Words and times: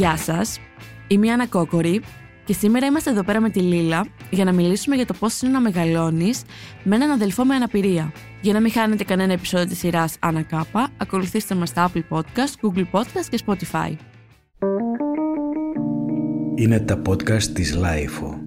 Γεια 0.00 0.16
σας, 0.16 0.58
είμαι 1.08 1.26
η 1.26 1.30
Άννα 1.30 1.46
Κόκορη 1.46 2.00
και 2.44 2.52
σήμερα 2.52 2.86
είμαστε 2.86 3.10
εδώ 3.10 3.24
πέρα 3.24 3.40
με 3.40 3.50
τη 3.50 3.60
Λίλα 3.60 4.06
για 4.30 4.44
να 4.44 4.52
μιλήσουμε 4.52 4.96
για 4.96 5.06
το 5.06 5.14
πώς 5.18 5.42
είναι 5.42 5.52
να 5.52 5.60
μεγαλώνεις 5.60 6.42
με 6.82 6.96
έναν 6.96 7.10
αδελφό 7.10 7.44
με 7.44 7.54
αναπηρία. 7.54 8.12
Για 8.40 8.52
να 8.52 8.60
μην 8.60 8.70
χάνετε 8.70 9.04
κανένα 9.04 9.32
επεισόδιο 9.32 9.66
της 9.66 9.78
σειράς 9.78 10.16
Άννα 10.20 10.42
Κάπα, 10.42 10.88
ακολουθήστε 10.96 11.54
μας 11.54 11.68
στα 11.68 11.90
Apple 11.90 12.02
Podcast, 12.08 12.68
Google 12.68 12.84
Podcast 12.92 13.26
και 13.30 13.38
Spotify. 13.46 13.96
Είναι 16.54 16.80
τα 16.80 17.02
podcast 17.08 17.42
της 17.42 17.74
LiFO. 17.74 18.40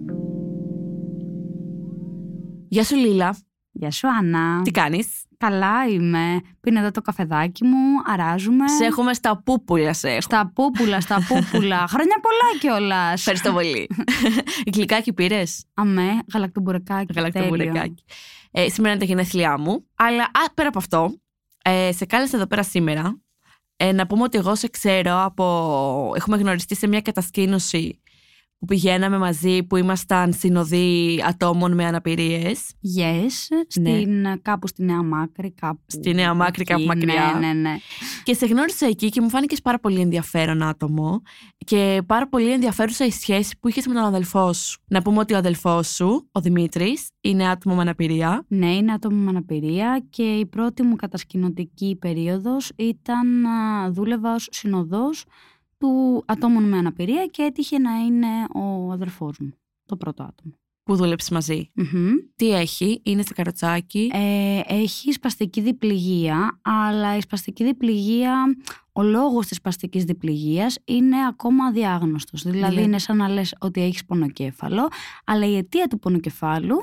Γεια 2.68 2.84
σου 2.84 2.96
Λίλα, 2.96 3.38
Γεια 3.74 3.92
σου, 3.92 4.08
Άννα. 4.08 4.62
τι 4.62 4.72
κάνεις; 4.72 5.24
Καλά 5.38 5.88
είμαι. 5.88 6.42
Πίνω 6.62 6.80
εδώ 6.80 6.92
το 6.92 7.02
καφεδάκι 7.02 7.64
μου, 7.66 7.78
αράζουμε. 8.06 8.68
Σε 8.68 8.86
έχουμε 8.86 9.14
στα 9.14 9.42
πούπουλα 9.46 9.94
σε 9.94 10.10
έχω. 10.10 10.22
Στα 10.22 10.52
πούπουλα, 10.56 11.02
στα 11.02 11.26
πούπουλα. 11.28 11.88
Χρόνια 11.94 12.16
πολλά 12.22 12.60
κιόλας. 12.60 13.14
Ευχαριστώ 13.14 13.52
πολύ. 13.52 13.90
Γλυκάκι 14.74 15.14
πήρες; 15.14 15.66
Αμέ, 15.74 16.10
γαλακτομπουρεκάκι. 16.34 17.14
Γαλακτομπουρεκάκι. 17.16 18.04
Ε, 18.52 18.70
σήμερα 18.70 18.94
είναι 18.94 19.00
τα 19.00 19.06
γενέθλιά 19.06 19.58
μου. 19.60 19.88
Αλλά 19.96 20.24
α, 20.24 20.54
πέρα 20.54 20.68
από 20.68 20.78
αυτό, 20.78 21.14
ε, 21.64 21.92
σε 21.92 22.06
κάλεσα 22.06 22.38
εδώ 22.38 22.46
πέρα 22.46 22.64
σήμερα 22.64 23.22
ε, 23.76 23.92
να 23.92 24.08
πούμε 24.08 24.24
ότι 24.24 24.38
εγώ 24.38 24.56
σε 24.56 24.68
ξέρω 24.68 25.24
από. 25.24 26.14
Έχουμε 26.16 26.38
γνωριστεί 26.38 26.76
σε 26.76 26.88
μια 26.88 27.02
κατασκήνωση 27.02 28.02
που 28.64 28.70
πηγαίναμε 28.70 29.18
μαζί, 29.18 29.64
που 29.64 29.76
ήμασταν 29.76 30.34
συνοδοί 30.34 31.24
ατόμων 31.28 31.74
με 31.74 31.86
αναπηρίες. 31.86 32.72
Yes, 33.00 33.58
στην, 33.68 34.42
κάπου 34.42 34.68
στη 34.68 34.84
Νέα 34.84 35.04
Μάκρη. 35.04 35.52
Κάπου 35.52 35.80
Ναι. 35.94 36.02
Στη 36.02 36.14
Νέα 36.14 36.34
Μάκρη, 36.34 36.62
εκεί, 36.62 36.72
κάπου 36.72 36.86
μακριά. 36.86 37.38
Ναι, 37.40 37.48
ναι, 37.48 37.54
ναι. 37.54 37.78
Και 38.24 38.34
σε 38.34 38.46
γνώρισα 38.46 38.86
εκεί 38.86 39.10
και 39.10 39.22
μου 39.22 39.30
φάνηκες 39.30 39.62
πάρα 39.62 39.80
πολύ 39.80 40.00
ενδιαφέρον 40.00 40.64
άτομο 40.64 41.22
και 41.58 42.02
πάρα 42.06 42.28
πολύ 42.28 42.52
ενδιαφέρουσα 42.52 43.06
η 43.06 43.12
σχέση 43.12 43.58
που 43.60 43.68
είχες 43.68 43.88
με 43.88 43.94
τον 43.94 44.04
αδελφό 44.04 44.54
σου. 44.54 44.82
Να 44.88 45.02
πούμε 45.02 45.20
ότι 45.20 45.34
ο 45.34 45.38
αδελφός 45.38 45.88
σου, 45.88 46.30
ο 46.32 46.40
Δημήτρης, 46.40 47.10
είναι 47.22 47.50
άτομο 47.50 47.76
με 47.76 47.82
αναπηρία. 47.82 48.46
Ναι, 48.48 48.76
είναι 48.76 48.92
άτομο 48.92 49.18
με 49.18 49.30
αναπηρία 49.30 50.06
και 50.10 50.24
η 50.24 50.46
πρώτη 50.46 50.84
μου 50.84 50.96
κατασκηνωτική 50.96 51.98
περίοδος 52.02 52.72
ήταν 52.76 53.42
να 53.42 53.90
δούλευα 53.92 54.34
ως 54.34 54.48
συνοδός 54.52 55.26
του 55.84 56.24
ατόμων 56.28 56.64
με 56.64 56.78
αναπηρία 56.78 57.26
και 57.26 57.44
έτυχε 57.44 57.80
να 57.80 57.92
είναι 57.92 58.28
ο 58.54 58.92
αδερφός 58.92 59.38
μου, 59.40 59.54
το 59.86 59.98
πρώτο 59.98 60.24
άτομο. 60.24 60.54
Που 60.84 60.96
δούλεψες 60.96 61.30
μαζί; 61.30 61.70
Μμμ. 61.74 62.12
Τι 62.36 62.54
έχει, 62.56 63.02
είναι 63.04 63.22
στο 63.22 63.34
καροτσάκι; 63.34 64.10
Ε, 64.14 64.60
έχει 64.68 65.12
σπαστική 65.12 65.62
διπληγία, 65.62 66.60
αλλά 66.62 67.18
η 67.18 67.22
σπαστική 67.22 67.64
διπληγία, 67.64 68.56
ο 68.94 69.04
λόγος 69.04 69.48
της 69.48 69.58
σπαστικής 69.58 70.04
διπληγίας 70.04 70.78
είναι 70.86 71.26
ακόμα 71.28 71.66
αδιάγνωστος. 71.66 72.42
Δηλαδή 72.42 72.60
Δηλαδή; 72.60 72.84
είναι 72.88 73.00
σαν 73.00 73.18
να 73.18 73.28
λες 73.28 73.56
ότι 73.60 73.82
έχεις 73.82 74.06
πονοκέφαλο, 74.06 74.88
αλλά 75.26 75.46
η 75.46 75.56
αιτία 75.58 75.88
του 75.88 76.00
πονοκεφάλου 76.00 76.76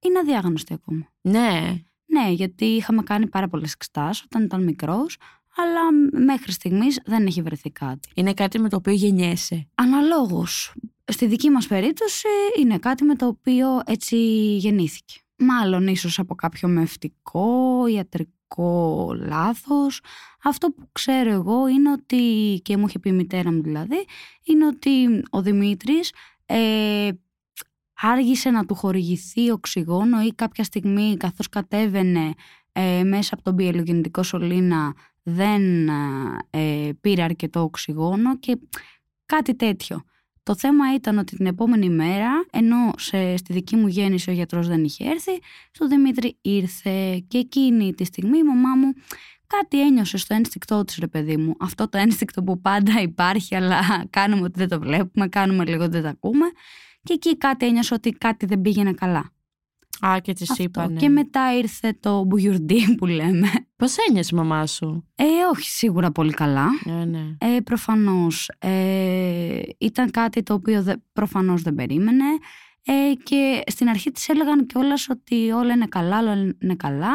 είναι 0.00 0.18
αδιάγνωστη 0.18 0.72
ακόμα. 0.74 1.08
ναι. 1.20 1.74
Ναι, 2.06 2.30
γιατί 2.30 2.64
είχαμε 2.64 3.02
κάνει 3.02 3.26
πάρα 3.28 3.48
πολλές 3.48 3.72
εξετάσεις 3.72 4.22
όταν 4.24 4.42
ήταν 4.42 4.62
μικρός, 4.64 5.16
αλλά 5.56 5.80
μέχρι 6.24 6.52
στιγμής 6.52 7.00
δεν 7.04 7.26
έχει 7.26 7.42
βρεθεί 7.42 7.70
κάτι. 7.70 8.08
Είναι 8.14 8.34
κάτι 8.34 8.58
με 8.58 8.68
το 8.68 8.76
οποίο 8.76 8.92
γεννιέσαι. 8.92 9.66
Αναλόγως, 9.74 10.74
στη 11.04 11.26
δική 11.26 11.50
μας 11.50 11.66
περίπτωση 11.66 12.28
είναι 12.58 12.78
κάτι 12.78 13.04
με 13.04 13.14
το 13.14 13.26
οποίο 13.26 13.80
έτσι 13.84 14.16
γεννήθηκε. 14.56 15.14
Μάλλον 15.36 15.86
ίσως 15.86 16.18
από 16.18 16.34
κάποιο 16.34 16.68
μευτικό, 16.68 17.86
ιατρικό 17.86 19.14
λάθος. 19.18 20.00
Αυτό 20.42 20.70
που 20.70 20.88
ξέρω 20.92 21.30
εγώ 21.30 21.68
είναι 21.68 21.90
ότι, 21.90 22.60
και 22.62 22.76
μου 22.76 22.86
είχε 22.86 22.98
πει 22.98 23.08
η 23.08 23.12
μητέρα 23.12 23.52
μου 23.52 23.62
δηλαδή, 23.62 24.06
είναι 24.44 24.66
ότι 24.66 25.22
ο 25.30 25.42
Δημήτρης 25.42 26.12
ε, 26.46 27.08
άργησε 27.94 28.50
να 28.50 28.64
του 28.64 28.74
χορηγηθεί 28.74 29.50
οξυγόνο 29.50 30.22
ή 30.22 30.32
κάποια 30.34 30.64
στιγμή 30.64 31.16
καθώς 31.16 31.48
κατέβαινε 31.48 32.34
ε, 32.72 33.02
μέσα 33.04 33.34
από 33.34 33.42
τον 33.42 33.56
πιελογεννητικό 33.56 34.22
σωλήνα 34.22 34.94
δεν 35.24 35.88
ε, 36.50 36.90
πήρε 37.00 37.22
αρκετό 37.22 37.60
οξυγόνο 37.60 38.38
και 38.38 38.58
κάτι 39.26 39.54
τέτοιο. 39.54 40.02
Το 40.42 40.56
θέμα 40.56 40.94
ήταν 40.94 41.18
ότι 41.18 41.36
την 41.36 41.46
επόμενη 41.46 41.88
μέρα, 41.88 42.46
ενώ 42.52 42.92
σε, 42.96 43.36
στη 43.36 43.52
δική 43.52 43.76
μου 43.76 43.86
γέννηση 43.86 44.30
ο 44.30 44.32
γιατρός 44.32 44.68
δεν 44.68 44.84
είχε 44.84 45.04
έρθει, 45.04 45.32
στο 45.70 45.86
Δημήτρη 45.88 46.38
ήρθε 46.40 47.24
και 47.28 47.38
εκείνη 47.38 47.94
τη 47.94 48.04
στιγμή 48.04 48.38
η 48.38 48.42
μαμά 48.42 48.74
μου 48.74 48.92
κάτι 49.46 49.86
ένιωσε 49.86 50.16
στο 50.16 50.34
ένστικτό 50.34 50.84
της 50.84 50.96
ρε 50.96 51.06
παιδί 51.06 51.36
μου. 51.36 51.54
Αυτό 51.60 51.88
το 51.88 51.98
ένστικτο 51.98 52.42
που 52.42 52.60
πάντα 52.60 53.00
υπάρχει 53.00 53.54
αλλά 53.54 53.80
κάνουμε 54.10 54.42
ότι 54.42 54.58
δεν 54.58 54.68
το 54.68 54.80
βλέπουμε, 54.80 55.28
κάνουμε 55.28 55.64
λίγο 55.64 55.82
ότι 55.82 55.92
δεν 55.92 56.02
το 56.02 56.08
ακούμε. 56.08 56.46
Και 57.02 57.12
εκεί 57.12 57.36
κάτι 57.36 57.66
ένιωσε 57.66 57.94
ότι 57.94 58.10
κάτι 58.10 58.46
δεν 58.46 58.60
πήγαινε 58.60 58.92
καλά. 58.92 59.33
Α, 60.00 60.18
και 60.22 60.32
τη 60.32 60.44
Αυτό. 60.50 60.62
είπανε. 60.62 61.00
Και 61.00 61.08
μετά 61.08 61.56
ήρθε 61.56 61.96
το 62.00 62.24
μπουγιουρντί 62.24 62.80
που 62.98 63.06
λέμε. 63.06 63.48
Πώς 63.76 63.96
ένιωσε 64.08 64.30
η 64.32 64.36
μαμά 64.36 64.66
σου; 64.66 65.08
Ε, 65.14 65.24
όχι 65.52 65.70
σίγουρα 65.70 66.10
πολύ 66.12 66.32
καλά. 66.32 66.66
Ναι, 66.84 67.04
ναι. 67.04 67.36
Ε, 67.38 67.60
προφανώς 67.60 68.50
ε, 68.58 69.60
ήταν 69.78 70.10
κάτι 70.10 70.42
το 70.42 70.54
οποίο 70.54 70.82
δε, 70.82 70.94
προφανώς 71.12 71.62
δεν 71.62 71.74
περίμενε 71.74 72.24
ε, 72.84 73.12
και 73.22 73.62
στην 73.66 73.88
αρχή 73.88 74.10
της 74.10 74.28
έλεγαν 74.28 74.66
κιόλας 74.66 75.08
ότι 75.08 75.50
όλα 75.50 75.72
είναι 75.72 75.86
καλά, 75.86 76.18
όλα 76.18 76.54
είναι 76.62 76.74
καλά. 76.76 77.12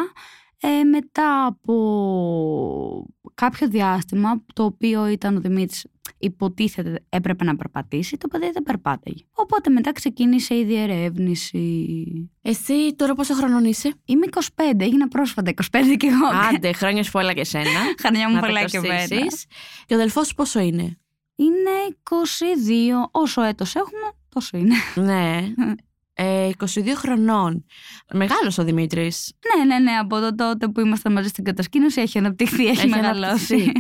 Ε, 0.62 0.84
μετά 0.84 1.46
από 1.46 3.06
κάποιο 3.34 3.68
διάστημα, 3.68 4.44
το 4.54 4.64
οποίο 4.64 5.08
ήταν 5.08 5.36
ο 5.36 5.40
Δημήτρης 5.40 5.86
υποτίθεται 6.18 7.04
έπρεπε 7.10 7.44
να 7.44 7.56
περπατήσει, 7.56 8.18
το 8.18 8.28
παιδί 8.28 8.52
δεν 8.52 8.64
περπάταγε. 8.64 9.24
Οπότε 9.34 9.70
μετά 9.70 9.92
ξεκίνησε 9.92 10.56
η 10.56 10.64
διερεύνηση. 10.66 12.32
Εσύ 12.42 12.96
τώρα 12.96 13.14
πόσο 13.14 13.34
χρονών 13.34 13.66
είσαι; 13.66 13.94
Είμαι 14.06 14.26
25, 14.56 14.74
έγινα 14.78 15.08
πρόσφατα 15.08 15.52
25 15.52 15.64
κι 15.98 16.06
εγώ. 16.06 16.56
Άντε, 16.56 16.74
χρόνια 16.74 17.04
σου 17.04 17.12
πολλά 17.12 17.34
και 17.34 17.40
εσένα. 17.40 17.80
Χαρνιά 18.02 18.28
μου 18.30 18.36
να 18.36 18.42
τα 18.42 18.48
πολλά 18.48 18.64
και 18.64 18.78
εμένα. 18.78 18.98
κοστίσεις. 18.98 19.46
Και 19.86 19.94
ο 19.94 19.98
αδελφός 19.98 20.28
σου 20.28 20.36
πόσο 20.36 20.60
είναι; 20.60 20.98
Είναι 21.36 21.72
22. 22.10 23.08
Όσο 23.12 23.42
έτος 23.42 23.76
έχουμε, 23.76 24.12
τόσο 24.30 24.58
είναι. 24.58 24.76
ναι. 24.96 25.42
Ε, 26.22 26.50
22 26.58 26.96
χρονών. 26.96 27.66
Μεγάλος 28.14 28.58
ο 28.58 28.64
Δημήτρης. 28.64 29.34
ναι, 29.56 29.66
ναι, 29.66 29.80
ναι. 29.80 29.92
Από 29.92 30.20
το 30.20 30.36
τότε 30.36 30.68
που 30.68 30.80
ήμασταν 30.80 31.14
μαζί 31.14 31.28
στην 31.28 31.44
κατασκήνωση 31.44 32.02
έχει 32.02 32.18
αναπτυχθεί, 32.18 32.68
έχει, 32.68 32.88
μεγαλώσει. 32.88 33.72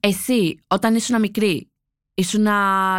Εσύ, 0.00 0.58
όταν 0.66 0.94
ήσουν 0.94 1.20
μικρή, 1.20 1.70
ήσουν 2.14 2.46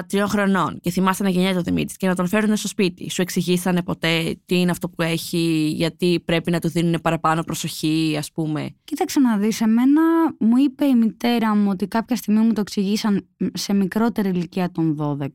τριών 0.07 0.27
χρονών 0.27 0.79
και 0.81 0.89
θυμάσαι 0.89 1.23
να 1.23 1.29
γεννιέται 1.29 1.57
ο 1.57 1.61
Δημήτρης 1.61 1.97
και 1.97 2.07
να 2.07 2.15
τον 2.15 2.27
φέρουν 2.27 2.55
στο 2.55 2.67
σπίτι. 2.67 3.09
Σου 3.09 3.21
εξηγήσανε 3.21 3.83
ποτέ 3.83 4.39
τι 4.45 4.59
είναι 4.59 4.71
αυτό 4.71 4.89
που 4.89 5.01
έχει, 5.01 5.71
γιατί 5.75 6.19
πρέπει 6.25 6.51
να 6.51 6.59
του 6.59 6.69
δίνουν 6.69 7.01
παραπάνω 7.01 7.43
προσοχή, 7.43 8.15
ας 8.17 8.31
πούμε; 8.31 8.75
Κοίταξε 8.83 9.19
να 9.19 9.37
δεις, 9.37 9.61
εμένα 9.61 10.01
μου 10.39 10.57
είπε 10.57 10.85
η 10.85 10.95
μητέρα 10.95 11.55
μου 11.55 11.69
ότι 11.69 11.87
κάποια 11.87 12.15
στιγμή 12.15 12.39
μου 12.39 12.53
το 12.53 12.61
εξηγήσαν 12.61 13.27
σε 13.53 13.73
μικρότερη 13.73 14.29
ηλικία 14.29 14.71
των 14.71 14.97
12, 14.99 15.27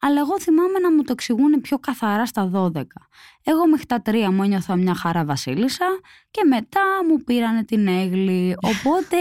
αλλά 0.00 0.20
εγώ 0.20 0.40
θυμάμαι 0.40 0.78
να 0.78 0.92
μου 0.92 1.02
το 1.02 1.12
εξηγούν 1.12 1.60
πιο 1.60 1.78
καθαρά 1.78 2.26
στα 2.26 2.50
12. 2.54 2.82
Εγώ 3.44 3.68
μέχρι 3.68 3.86
τα 3.86 4.02
τρία 4.02 4.30
μου 4.32 4.42
ένιωθα 4.42 4.76
μια 4.76 4.94
χαρά 4.94 5.24
βασίλισσα 5.24 5.86
και 6.30 6.40
μετά 6.48 6.80
μου 7.08 7.24
πήρανε 7.24 7.64
την 7.64 7.86
έγλη. 7.86 8.56
Οπότε 8.72 9.16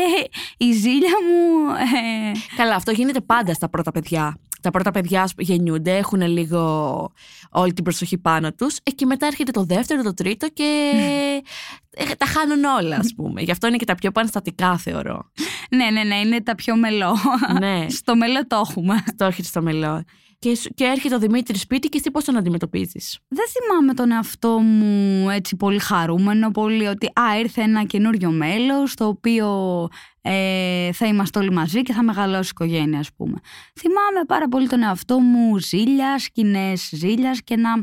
η 0.57 0.71
ζήλια 0.71 1.15
μου... 1.27 1.69
ε, 1.73 2.31
Καλά, 2.55 2.75
αυτό 2.75 2.91
γίνεται 2.91 3.21
πάντα 3.21 3.53
στα 3.53 3.69
πρώτα 3.69 3.91
παιδιά. 3.91 4.37
Τα 4.61 4.71
πρώτα 4.71 4.91
παιδιά 4.91 5.29
που 5.35 5.41
γεννιούνται 5.41 5.97
έχουν 5.97 6.21
λίγο 6.21 7.11
όλη 7.49 7.73
την 7.73 7.83
προσοχή 7.83 8.17
πάνω 8.17 8.53
τους 8.53 8.77
ε, 8.83 8.91
και 8.91 9.05
μετά 9.05 9.25
έρχεται 9.25 9.51
το 9.51 9.63
δεύτερο, 9.63 10.01
το 10.03 10.13
τρίτο 10.13 10.49
και 10.49 10.91
ε, 11.89 12.15
τα 12.17 12.25
χάνουν 12.25 12.63
όλα 12.63 12.95
ας 12.95 13.13
πούμε. 13.15 13.41
Γι' 13.41 13.51
αυτό 13.51 13.67
είναι 13.67 13.77
και 13.77 13.85
τα 13.85 13.95
πιο 13.95 14.11
πανστατικά 14.11 14.77
θεωρώ. 14.77 15.31
ναι, 15.69 15.89
ναι, 15.89 16.03
ναι, 16.03 16.15
είναι 16.15 16.41
τα 16.41 16.55
πιο 16.55 16.75
μελό. 16.75 17.17
ναι, 17.59 17.85
Στο 17.99 18.15
μελό 18.15 18.47
το 18.47 18.63
έχουμε. 18.69 19.03
το 19.17 19.25
έχεις 19.25 19.47
στο 19.47 19.61
μελό. 19.61 20.03
Και, 20.39 20.55
σου- 20.55 20.73
και 20.73 20.83
έρχεται 20.83 21.15
ο 21.15 21.19
Δημήτρης 21.19 21.61
σπίτι 21.61 21.89
και 21.89 21.97
εσύ 21.97 22.11
πώς 22.11 22.23
τον 22.23 22.37
αντιμετωπίζεις; 22.37 23.19
Δεν 23.27 23.45
θυμάμαι 23.49 23.93
τον 23.93 24.11
εαυτό 24.11 24.59
μου 24.59 25.29
έτσι 25.29 25.55
πολύ 25.55 25.79
χαρούμενο, 25.79 26.51
πολύ 26.51 26.85
ότι 26.87 27.05
α, 27.05 27.39
ήρθε 27.39 27.61
ένα 27.61 27.83
καινούριο 27.83 28.31
μέλος 28.31 28.93
το 28.95 29.05
οποίο 29.07 29.87
ε, 30.21 30.91
θα 30.93 31.05
είμαστε 31.05 31.39
όλοι 31.39 31.51
μαζί 31.51 31.81
και 31.81 31.93
θα 31.93 32.03
μεγαλώσει 32.03 32.47
η 32.47 32.51
οικογένεια 32.51 32.99
ας 32.99 33.13
πούμε. 33.15 33.37
Θυμάμαι 33.79 34.25
πάρα 34.27 34.47
πολύ 34.47 34.67
τον 34.67 34.83
εαυτό 34.83 35.19
μου 35.19 35.57
ζήλιας, 35.59 36.23
σκηνές 36.23 36.89
ζήλιας 36.93 37.43
και 37.43 37.55
να, 37.55 37.75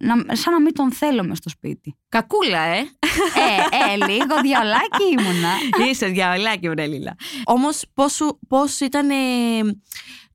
να, 0.00 0.34
σαν 0.36 0.52
να 0.52 0.60
μην 0.60 0.74
τον 0.74 0.92
θέλω 0.92 1.24
μες 1.24 1.38
στο 1.38 1.48
σπίτι. 1.48 1.96
Κακούλα, 2.08 2.60
ε! 2.62 2.78
ε, 2.78 2.84
ε, 3.92 3.96
λίγο 3.96 4.40
διαολάκι 4.42 5.04
ήμουνα. 5.18 5.52
Είσαι 5.90 6.06
διαολάκι, 6.06 6.68
βρε 6.68 6.86
Λίλα. 6.86 7.14
Όμως, 7.44 7.84
πώς 8.48 8.80
ήταν 8.80 9.10
ε, 9.10 9.14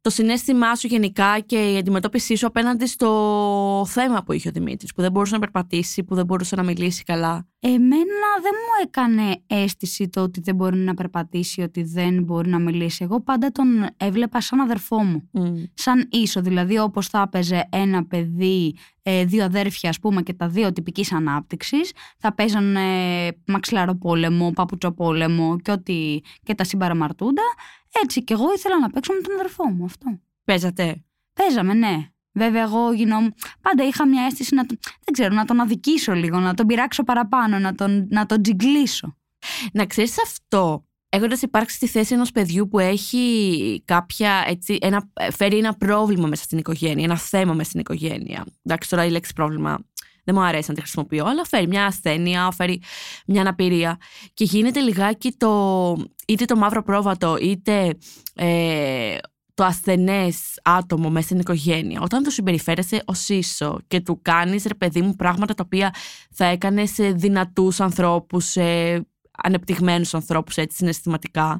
το 0.01 0.09
συνέστημά 0.09 0.75
σου 0.75 0.87
γενικά 0.87 1.39
και 1.39 1.71
η 1.73 1.77
αντιμετώπιση 1.77 2.35
σου 2.35 2.47
απέναντι 2.47 2.85
στο 2.85 3.85
θέμα 3.87 4.23
που 4.23 4.31
είχε 4.31 4.49
ο 4.49 4.51
Δημήτρης, 4.51 4.93
που 4.93 5.01
δεν 5.01 5.11
μπορούσε 5.11 5.33
να 5.33 5.39
περπατήσει, 5.39 6.03
που 6.03 6.15
δεν 6.15 6.25
μπορούσε 6.25 6.55
να 6.55 6.63
μιλήσει 6.63 7.03
καλά; 7.03 7.47
Εμένα 7.63 8.29
δεν 8.41 8.51
μου 8.53 8.87
έκανε 8.87 9.41
αίσθηση 9.47 10.09
το 10.09 10.21
ότι 10.21 10.41
δεν 10.41 10.55
μπορεί 10.55 10.77
να 10.77 10.93
περπατήσει, 10.93 11.61
ότι 11.61 11.83
δεν 11.83 12.23
μπορεί 12.23 12.49
να 12.49 12.59
μιλήσει. 12.59 13.03
Εγώ 13.03 13.21
πάντα 13.21 13.51
τον 13.51 13.67
έβλεπα 13.97 14.41
σαν 14.41 14.59
αδερφό 14.59 15.03
μου. 15.03 15.29
Σαν 15.73 16.07
ίσο, 16.11 16.41
δηλαδή 16.41 16.79
όπως 16.79 17.07
θα 17.07 17.21
έπαιζε 17.21 17.67
ένα 17.71 18.05
παιδί, 18.05 18.75
ε, 19.01 19.25
δύο 19.25 19.43
αδέρφια 19.43 19.89
ας 19.89 19.99
πούμε 19.99 20.21
και 20.21 20.33
τα 20.33 20.47
δύο 20.47 20.71
τυπικής 20.73 21.11
ανάπτυξης, 21.11 21.91
θα 22.17 22.33
παίζαν 22.33 22.75
ε, 22.75 23.27
μαξιλαροπόλεμο, 23.47 24.51
παπουτσοπόλεμο 24.51 25.59
και, 25.59 25.71
ότι, 25.71 26.23
και 26.43 26.55
τα 26.55 26.63
συμπαραμαρτούντα. 26.63 27.43
Έτσι 28.03 28.23
και 28.23 28.33
εγώ 28.33 28.53
ήθελα 28.53 28.79
να 28.79 28.89
παίξω 28.89 29.13
με 29.13 29.21
τον 29.21 29.33
αδερφό 29.33 29.69
μου 29.69 29.85
αυτό. 29.85 30.19
Παίζατε; 30.43 31.03
Παίζαμε, 31.33 31.73
ναι. 31.73 32.11
Βέβαια, 32.33 32.61
εγώ 32.61 32.93
γινόμουν. 32.93 33.33
Πάντα 33.61 33.83
είχα 33.83 34.07
μια 34.07 34.25
αίσθηση 34.25 34.55
να 34.55 34.65
τον. 34.65 34.79
Δεν 34.83 35.13
ξέρω, 35.13 35.33
να 35.33 35.45
τον 35.45 35.59
αδικήσω 35.59 36.13
λίγο, 36.13 36.39
να 36.39 36.53
τον 36.53 36.65
πειράξω 36.65 37.03
παραπάνω, 37.03 37.59
να 37.59 37.75
τον, 37.75 38.07
να 38.09 38.25
τον 38.25 38.41
τζιγκλίσω. 38.41 39.17
Να 39.73 39.85
ξέρεις 39.85 40.15
αυτό. 40.23 40.85
Έχοντας 41.13 41.41
υπάρξει 41.41 41.75
στη 41.75 41.87
θέση 41.87 42.13
ενός 42.13 42.31
παιδιού 42.31 42.67
που 42.67 42.79
έχει 42.79 43.83
κάποια, 43.85 44.43
έτσι, 44.47 44.77
ένα, 44.81 45.11
φέρει 45.31 45.57
ένα 45.57 45.73
πρόβλημα 45.73 46.27
μέσα 46.27 46.43
στην 46.43 46.57
οικογένεια, 46.57 47.03
ένα 47.03 47.17
θέμα 47.17 47.53
μέσα 47.53 47.69
στην 47.69 47.79
οικογένεια. 47.79 48.45
Εντάξει, 48.63 48.89
τώρα 48.89 49.05
η 49.05 49.09
λέξη 49.09 49.33
πρόβλημα 49.33 49.79
δεν 50.23 50.35
μου 50.35 50.41
αρέσει 50.41 50.69
να 50.69 50.75
τη 50.75 50.81
χρησιμοποιώ, 50.81 51.25
αλλά 51.25 51.45
φέρει 51.45 51.67
μια 51.67 51.85
ασθένεια, 51.85 52.51
φέρει 52.51 52.81
μια 53.25 53.41
αναπηρία. 53.41 53.97
Και 54.33 54.43
γίνεται 54.43 54.79
λιγάκι 54.79 55.31
το, 55.31 55.95
είτε 56.27 56.45
το 56.45 56.55
μαύρο 56.55 56.83
πρόβατο, 56.83 57.37
είτε 57.37 57.97
ε, 58.35 59.17
το 59.53 59.63
ασθενές 59.63 60.59
άτομο 60.63 61.09
μέσα 61.09 61.25
στην 61.25 61.39
οικογένεια, 61.39 62.01
όταν 62.01 62.23
το 62.23 62.29
συμπεριφέρεσαι 62.29 63.01
ως 63.05 63.29
ίσο 63.29 63.79
και 63.87 63.99
του 63.99 64.19
κάνεις 64.21 64.63
ρε 64.63 64.73
παιδί 64.73 65.01
μου 65.01 65.15
πράγματα 65.15 65.53
τα 65.53 65.63
οποία 65.65 65.93
θα 66.31 66.45
έκανε 66.45 66.85
σε 66.85 67.11
δυνατούς 67.11 67.79
ανθρώπους, 67.79 68.45
σε 68.45 68.61
ανεπτυγμένους 69.31 70.13
ανθρώπους 70.13 70.55
έτσι 70.57 70.77
συναισθηματικά, 70.77 71.59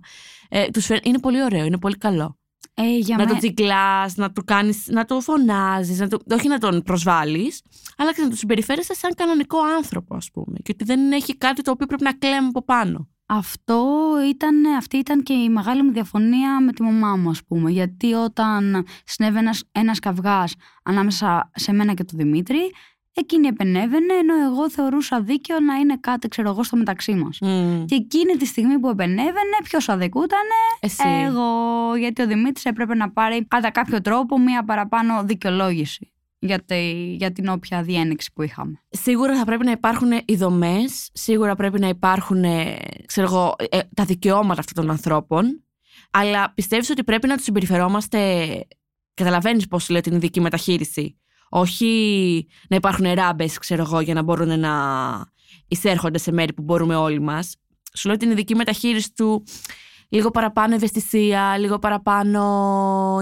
ε, 0.50 0.68
τους 0.68 0.90
είναι 0.90 1.19
πολύ 1.19 1.44
ωραίο, 1.44 1.66
είναι 1.66 1.78
πολύ 1.78 1.98
καλό. 1.98 2.41
Ε, 2.73 2.97
για 2.97 3.18
να 3.18 3.23
με... 3.23 3.29
το 3.29 3.38
τσιγκλά, 3.38 4.12
να 4.15 4.31
του 4.31 4.44
κάνεις, 4.44 4.88
να 4.88 5.06
το 5.06 5.19
φωνάζεις, 5.19 6.00
να 6.00 6.07
το... 6.07 6.18
όχι 6.31 6.47
να 6.47 6.57
τον 6.57 6.81
προσβάλλεις, 6.81 7.62
αλλά 7.97 8.13
και 8.13 8.21
να 8.21 8.29
του 8.29 8.35
συμπεριφέρεσαι 8.35 8.94
σαν 8.94 9.13
κανονικό 9.15 9.57
άνθρωπο, 9.77 10.15
ας 10.15 10.31
πούμε. 10.31 10.57
Και 10.63 10.71
ότι 10.73 10.83
δεν 10.83 11.12
έχει 11.12 11.38
κάτι 11.38 11.62
το 11.62 11.71
οποίο 11.71 11.85
πρέπει 11.85 12.03
να 12.03 12.13
κλαίμε 12.13 12.47
από 12.47 12.63
πάνω. 12.63 13.09
Αυτό 13.25 14.12
ήταν, 14.29 14.65
αυτή 14.77 14.97
ήταν 14.97 15.23
και 15.23 15.33
η 15.33 15.50
μεγάλη 15.50 15.83
μου 15.83 15.91
διαφωνία 15.91 16.59
με 16.62 16.71
τη 16.71 16.81
μαμά 16.81 17.15
μου, 17.15 17.29
ας 17.29 17.44
πούμε. 17.44 17.71
Γιατί 17.71 18.13
όταν 18.13 18.85
συνέβη 19.03 19.38
ένας, 19.38 19.63
ένας 19.71 20.00
καυγάς 20.00 20.56
ανάμεσα 20.83 21.51
σε 21.56 21.71
μένα 21.71 21.94
και 21.94 22.03
τον 22.03 22.18
Δημήτρη, 22.18 22.71
εκείνη 23.13 23.48
επενέβαινε, 23.48 24.13
ενώ 24.13 24.34
εγώ 24.46 24.69
θεωρούσα 24.69 25.22
δίκαιο 25.22 25.60
να 25.60 25.75
είναι 25.75 25.98
κάτι, 26.00 26.28
ξέρω 26.28 26.50
εγώ, 26.50 26.63
στο 26.63 26.78
μεταξύ 26.78 27.13
μας. 27.13 27.38
Και 27.86 27.96
εκείνη 27.96 28.36
τη 28.38 28.46
στιγμή 28.46 28.80
που 28.80 28.90
επενέβαινε, 28.90 29.58
ποιος 29.63 29.90
αδικούτανε, 29.90 30.60
Εσύ. 30.80 31.04
εγώ. 31.25 31.52
Γιατί 31.98 32.22
ο 32.22 32.28
Δημήτρης 32.28 32.66
έπρεπε 32.66 32.96
να 32.96 33.12
πάρει 33.12 33.46
κατά 33.48 33.72
κάποιο 33.72 34.02
τρόπο 34.02 34.40
μία 34.40 34.63
παραπάνω 34.63 35.24
δικαιολόγηση 35.24 36.12
για, 36.40 36.63
τη- 36.63 37.13
για 37.16 37.31
την 37.31 37.48
όποια 37.48 37.84
διένεξη 37.84 38.31
που 38.34 38.42
είχαμε. 38.42 38.81
Σίγουρα 38.90 39.38
θα 39.38 39.44
πρέπει 39.46 39.66
να 39.66 39.72
υπάρχουν 39.72 40.12
οι 40.25 40.36
δομές, 40.36 41.10
σίγουρα 41.14 41.56
πρέπει 41.56 41.80
να 41.80 41.88
υπάρχουν 41.88 42.44
ε, 42.44 42.78
ξέρω 43.06 43.28
εγώ, 43.28 43.56
ε, 43.69 43.80
τα 43.96 44.06
δικαιώματα 44.06 44.60
αυτών 44.60 44.84
των 44.84 44.92
ανθρώπων, 44.94 45.64
αλλά 46.12 46.52
πιστεύεις 46.56 46.90
ότι 46.90 47.04
πρέπει 47.04 47.28
να 47.28 47.36
τους 47.36 47.44
συμπεριφερόμαστε. 47.44 48.48
Καταλαβαίνεις 49.14 49.68
πώς 49.68 49.90
λέω 49.90 50.02
την 50.02 50.14
ειδική 50.16 50.42
μεταχείριση; 50.42 51.20
Όχι 51.53 52.48
να 52.69 52.75
υπάρχουν 52.75 53.13
ράμπες, 53.13 53.57
ξέρω 53.57 53.81
εγώ, 53.81 54.00
για 54.00 54.13
να 54.13 54.21
μπορούν 54.21 54.59
να 54.59 54.71
εισέρχονται 55.68 56.18
σε 56.18 56.31
μέρη 56.31 56.53
που 56.53 56.62
μπορούμε 56.62 56.95
όλοι 56.95 57.21
μας. 57.21 57.56
Σου 57.94 58.07
λέω 58.07 58.18
την 58.18 58.31
ειδική 58.31 58.56
μεταχείριση 58.56 59.13
του 59.13 59.44
λίγο 60.09 60.31
παραπάνω 60.31 60.75
ευαισθησία, 60.75 61.57
λίγο 61.57 61.80
παραπάνω 61.80 62.42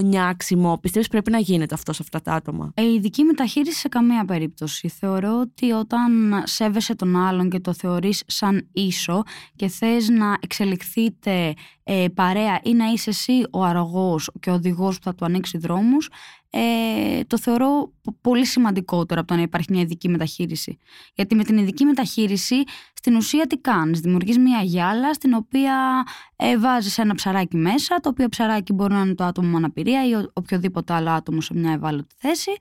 νιάξιμο. 0.03 0.77
Πιστεύεις 0.81 1.07
πρέπει 1.07 1.31
να 1.31 1.37
γίνεται 1.39 1.73
αυτό 1.73 1.93
σε 1.93 1.99
αυτά 2.03 2.21
τα 2.21 2.33
άτομα; 2.33 2.71
Ε, 2.75 2.81
Η 2.83 2.93
ειδική 2.93 3.23
μεταχείριση 3.23 3.79
σε 3.79 3.87
καμία 3.87 4.25
περίπτωση. 4.25 4.87
Θεωρώ 4.87 5.39
ότι 5.39 5.71
όταν 5.71 6.41
σέβεσαι 6.43 6.95
τον 6.95 7.15
άλλον 7.15 7.49
και 7.49 7.59
το 7.59 7.73
θεωρείς 7.73 8.23
σαν 8.27 8.69
ίσο 8.73 9.23
και 9.55 9.67
θες 9.67 10.09
να 10.09 10.37
εξελιχθείτε 10.41 11.53
ε, 11.83 12.05
παρέα 12.13 12.59
ή 12.63 12.73
να 12.73 12.85
είσαι 12.85 13.09
εσύ 13.09 13.43
ο 13.51 13.63
αρρωγός 13.63 14.31
και 14.39 14.49
ο 14.49 14.53
οδηγός 14.53 14.97
που 14.97 15.03
θα 15.03 15.15
του 15.15 15.25
ανοίξει 15.25 15.57
δρόμους, 15.57 16.09
ε, 16.51 17.23
το 17.27 17.37
θεωρώ 17.39 17.93
πο- 18.01 18.17
πολύ 18.21 18.45
σημαντικότερο 18.45 19.19
από 19.19 19.29
το 19.29 19.35
να 19.35 19.41
υπάρχει 19.41 19.67
μια 19.71 19.81
ειδική 19.81 20.09
μεταχείριση. 20.09 20.77
Γιατί 21.13 21.35
με 21.35 21.43
την 21.43 21.57
ειδική 21.57 21.85
μεταχείριση, 21.85 22.55
στην 22.93 23.15
ουσία 23.15 23.47
τι 23.47 23.57
κάνεις, 23.57 23.99
δημιουργείς 23.99 24.37
μια 24.37 24.61
γυάλα 24.61 25.13
στην 25.13 25.33
οποία 25.33 26.03
ε, 26.35 26.57
βάζεις 26.57 26.97
ένα 26.97 27.15
ψαράκι 27.15 27.57
μέσα, 27.57 27.99
το 27.99 28.09
οποίο 28.09 28.29
ψαράκι 28.29 28.73
μπορεί 28.73 28.93
να 28.93 28.99
είναι 29.01 29.15
το 29.15 29.23
άτομο 29.23 29.47
με 29.49 29.57
αναπηρία 29.57 30.07
ή 30.07 30.13
ο- 30.13 30.31
οποιοδήποτε 30.33 30.93
άλλο 30.93 31.09
άτομο 31.09 31.41
σε 31.41 31.53
μια 31.53 31.71
ευάλωτη 31.71 32.15
θέση 32.17 32.51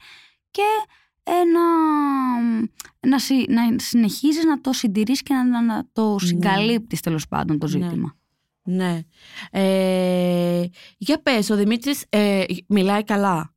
και 0.50 0.62
ε, 1.22 1.32
να, 1.52 1.60
να, 3.08 3.18
συ- 3.18 3.48
να 3.50 3.62
συνεχίζεις 3.78 4.44
να 4.44 4.60
το 4.60 4.72
συντηρείς 4.72 5.22
και 5.22 5.34
να, 5.34 5.62
να 5.62 5.88
το 5.92 6.16
συγκαλύπτεις 6.18 7.00
τέλος 7.00 7.28
πάντων 7.28 7.58
το 7.58 7.66
Ναι. 7.66 7.72
ζήτημα. 7.84 8.16
Ναι. 8.62 9.00
Ε, 9.50 10.64
για 10.98 11.22
πες, 11.22 11.50
ο 11.50 11.56
Δημήτρης 11.56 12.04
ε, 12.08 12.44
μιλάει 12.66 13.04
καλά. 13.04 13.52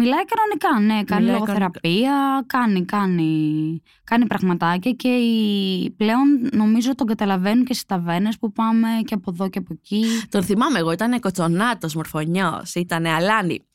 Μιλάει 0.00 0.24
κανονικά, 0.24 0.94
ναι, 0.94 1.04
κάνει 1.04 1.24
Μιλάει 1.24 1.38
λογοθεραπεία, 1.38 2.44
κάνει, 2.46 2.84
κάνει, 2.84 3.82
κάνει 4.04 4.26
πραγματάκια 4.26 4.92
και 4.92 5.08
οι, 5.08 5.90
πλέον 5.90 6.48
νομίζω 6.52 6.94
τον 6.94 7.06
καταλαβαίνουν 7.06 7.64
και 7.64 7.72
στις 7.72 7.86
ταβέρνες 7.86 8.38
που 8.38 8.52
πάμε 8.52 8.88
και 9.04 9.14
από 9.14 9.30
εδώ 9.34 9.48
και 9.48 9.58
από 9.58 9.68
εκεί. 9.72 10.04
Τον 10.28 10.42
θυμάμαι 10.42 10.78
εγώ, 10.78 10.92
ήταν 10.92 11.20
κοτσονάτος, 11.20 11.94
μορφωνιός, 11.94 12.74
ήταν 12.74 13.06
αλάνι. 13.06 13.66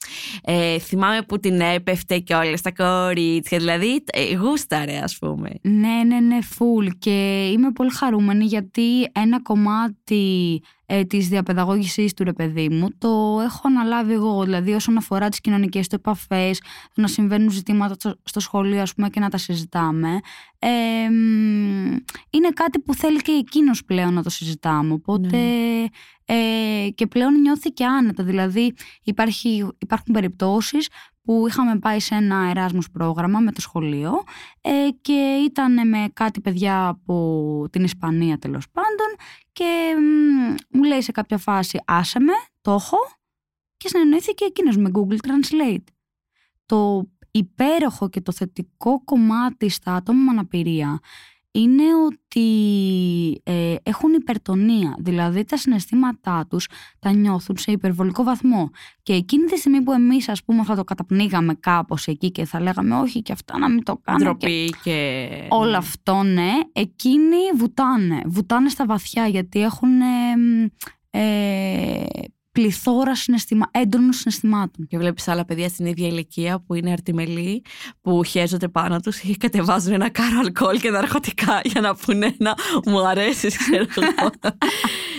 Ε, 0.44 0.80
θυμάμαι 0.80 1.22
που 1.22 1.40
την 1.40 1.62
έπεφτε 1.62 2.18
και 2.18 2.36
όλα 2.36 2.58
στα 2.58 2.72
κορίτσια, 2.72 3.58
δηλαδή 3.58 4.04
ε, 4.14 4.36
γούσταρε 4.36 4.98
ας 4.98 5.18
πούμε. 5.18 5.50
Ναι, 5.62 6.04
ναι, 6.06 6.20
ναι, 6.20 6.38
full 6.58 6.88
και 7.00 7.48
είμαι 7.52 7.72
πολύ 7.72 7.92
χαρούμενη 7.92 8.46
γιατί 8.46 9.02
ένα 9.12 9.42
κομμάτι 9.42 10.62
ε, 10.86 11.04
της 11.04 11.28
διαπαιδαγώγησης 11.28 12.14
του 12.14 12.24
ρε 12.24 12.34
παιδί 12.34 12.70
μου 12.70 12.88
το 12.98 13.40
έχω 13.44 13.62
αναλάβει 13.64 14.14
εγώ, 14.14 14.44
δηλαδή 14.44 14.74
όσον 14.74 14.98
αφορά 14.98 15.30
τις 15.30 15.42
κοινωνικές 15.42 15.88
του 15.88 15.96
επαφές, 15.96 16.60
το 16.94 17.02
να 17.02 17.08
συμβαίνουν 17.08 17.50
ζητήματα 17.52 17.94
στο- 17.94 18.16
στο 18.24 18.40
σχολείο 18.40 18.82
ας 18.82 18.94
πούμε 18.94 19.10
και 19.10 19.20
να 19.20 19.30
τα 19.30 19.38
συζητάμε. 19.38 20.20
Ε, 20.60 21.10
μ, 21.10 21.86
είναι 22.30 22.50
κάτι 22.54 22.80
που 22.80 22.94
θέλει 22.94 23.22
και 23.22 23.32
εκείνος 23.32 23.84
πλέον 23.86 24.14
να 24.14 24.24
το 24.24 24.30
συζητάμε, 24.30 24.94
οπότε 24.94 25.38
ε, 26.26 26.90
και 26.96 27.08
πλέον 27.08 27.42
νιώθει 27.42 27.70
και 27.72 27.86
άνετα, 27.86 28.24
δηλαδή 28.24 28.74
υπάρχει, 29.04 29.68
υπάρχουν 29.78 30.14
περιπτώσεις 30.14 30.88
που 31.24 31.48
είχαμε 31.48 31.80
πάει 31.80 32.00
σε 32.00 32.16
ένα 32.16 32.50
εράσμος 32.50 32.92
πρόγραμμα 32.92 33.40
με 33.40 33.52
το 33.52 33.62
σχολείο 33.62 34.24
ε, 34.62 34.90
και 35.02 35.42
ήταν 35.46 35.88
με 35.88 36.10
κάτι 36.14 36.42
παιδιά 36.42 36.88
από 36.88 37.68
την 37.72 37.84
Ισπανία 37.84 38.38
τέλος 38.38 38.70
πάντων 38.72 39.08
και 39.52 39.96
μ, 40.00 40.78
μου 40.78 40.84
λέει 40.84 41.02
σε 41.02 41.12
κάποια 41.12 41.38
φάση 41.38 41.80
άσε 41.86 42.20
με, 42.20 42.34
το 42.62 42.72
έχω 42.72 42.98
και 43.78 43.88
συνεννοήθηκε 43.88 44.46
εκείνος 44.46 44.78
με 44.78 44.92
Google 44.94 45.18
Translate. 45.28 45.84
Το 46.66 47.08
υπέροχο 47.32 48.10
και 48.10 48.22
το 48.22 48.32
θετικό 48.32 49.04
κομμάτι 49.04 49.70
στα 49.70 49.94
άτομα 49.94 50.20
με 50.24 50.32
αναπηρία 50.32 51.00
είναι 51.56 51.84
ότι 52.06 52.48
ε, 53.44 53.76
έχουν 53.84 54.14
υπερτονία, 54.14 54.96
δηλαδή 55.00 55.44
τα 55.44 55.58
συναισθήματά 55.58 56.46
τους 56.50 56.68
τα 57.00 57.12
νιώθουν 57.12 57.58
σε 57.58 57.72
υπερβολικό 57.72 58.24
βαθμό. 58.24 58.70
Και 59.04 59.14
εκείνη 59.14 59.46
τη 59.46 59.58
στιγμή 59.58 59.82
που 59.82 59.92
εμείς 59.92 60.30
ας 60.30 60.44
πούμε 60.44 60.64
θα 60.64 60.76
το 60.76 60.84
καταπνίγαμε 60.84 61.54
κάπως 61.54 62.08
εκεί 62.08 62.32
και 62.32 62.46
θα 62.46 62.62
λέγαμε 62.62 62.96
όχι 62.96 63.22
και 63.22 63.32
αυτά 63.32 63.58
να 63.58 63.70
μην 63.70 63.84
το 63.84 63.98
κάνω 64.04 64.18
και 64.18 64.24
Ντροπή 64.24 64.74
και... 64.84 65.30
όλο 65.50 65.70
ναι. 65.70 65.78
αυτό 65.78 66.24
ναι, 66.24 66.52
εκείνοι 66.72 67.38
βουτάνε, 67.56 68.22
βουτάνε 68.26 68.70
στα 68.70 68.86
βαθιά 68.86 69.28
γιατί 69.28 69.62
έχουν 69.62 70.02
ε, 70.02 70.36
μ, 70.38 70.66
ε, 71.10 72.04
πληθώρα 72.54 73.16
συναισθημα... 73.16 73.66
έντονων 73.72 74.14
συναισθημάτων. 74.14 74.88
Και 74.88 74.98
βλέπεις 74.98 75.28
άλλα 75.28 75.46
παιδιά 75.46 75.70
στην 75.70 75.86
ίδια 75.86 76.08
ηλικία 76.08 76.60
που 76.60 76.74
είναι 76.74 76.92
αρτιμελοί, 76.92 77.64
που 78.02 78.24
χέζονται 78.24 78.68
πάνω 78.68 79.00
τους 79.00 79.22
ή 79.22 79.38
κατεβάζουν 79.38 79.94
ένα 79.94 80.10
κάρο 80.10 80.40
αλκοόλ 80.40 80.80
και 80.80 80.90
ναρκωτικά 80.90 81.62
για 81.64 81.82
να 81.82 81.96
πούνε 81.96 82.36
ένα 82.40 82.58
μου 82.86 83.08
αρέσεις, 83.08 83.58
ξέρω 83.58 83.86
εγώ. 83.96 84.30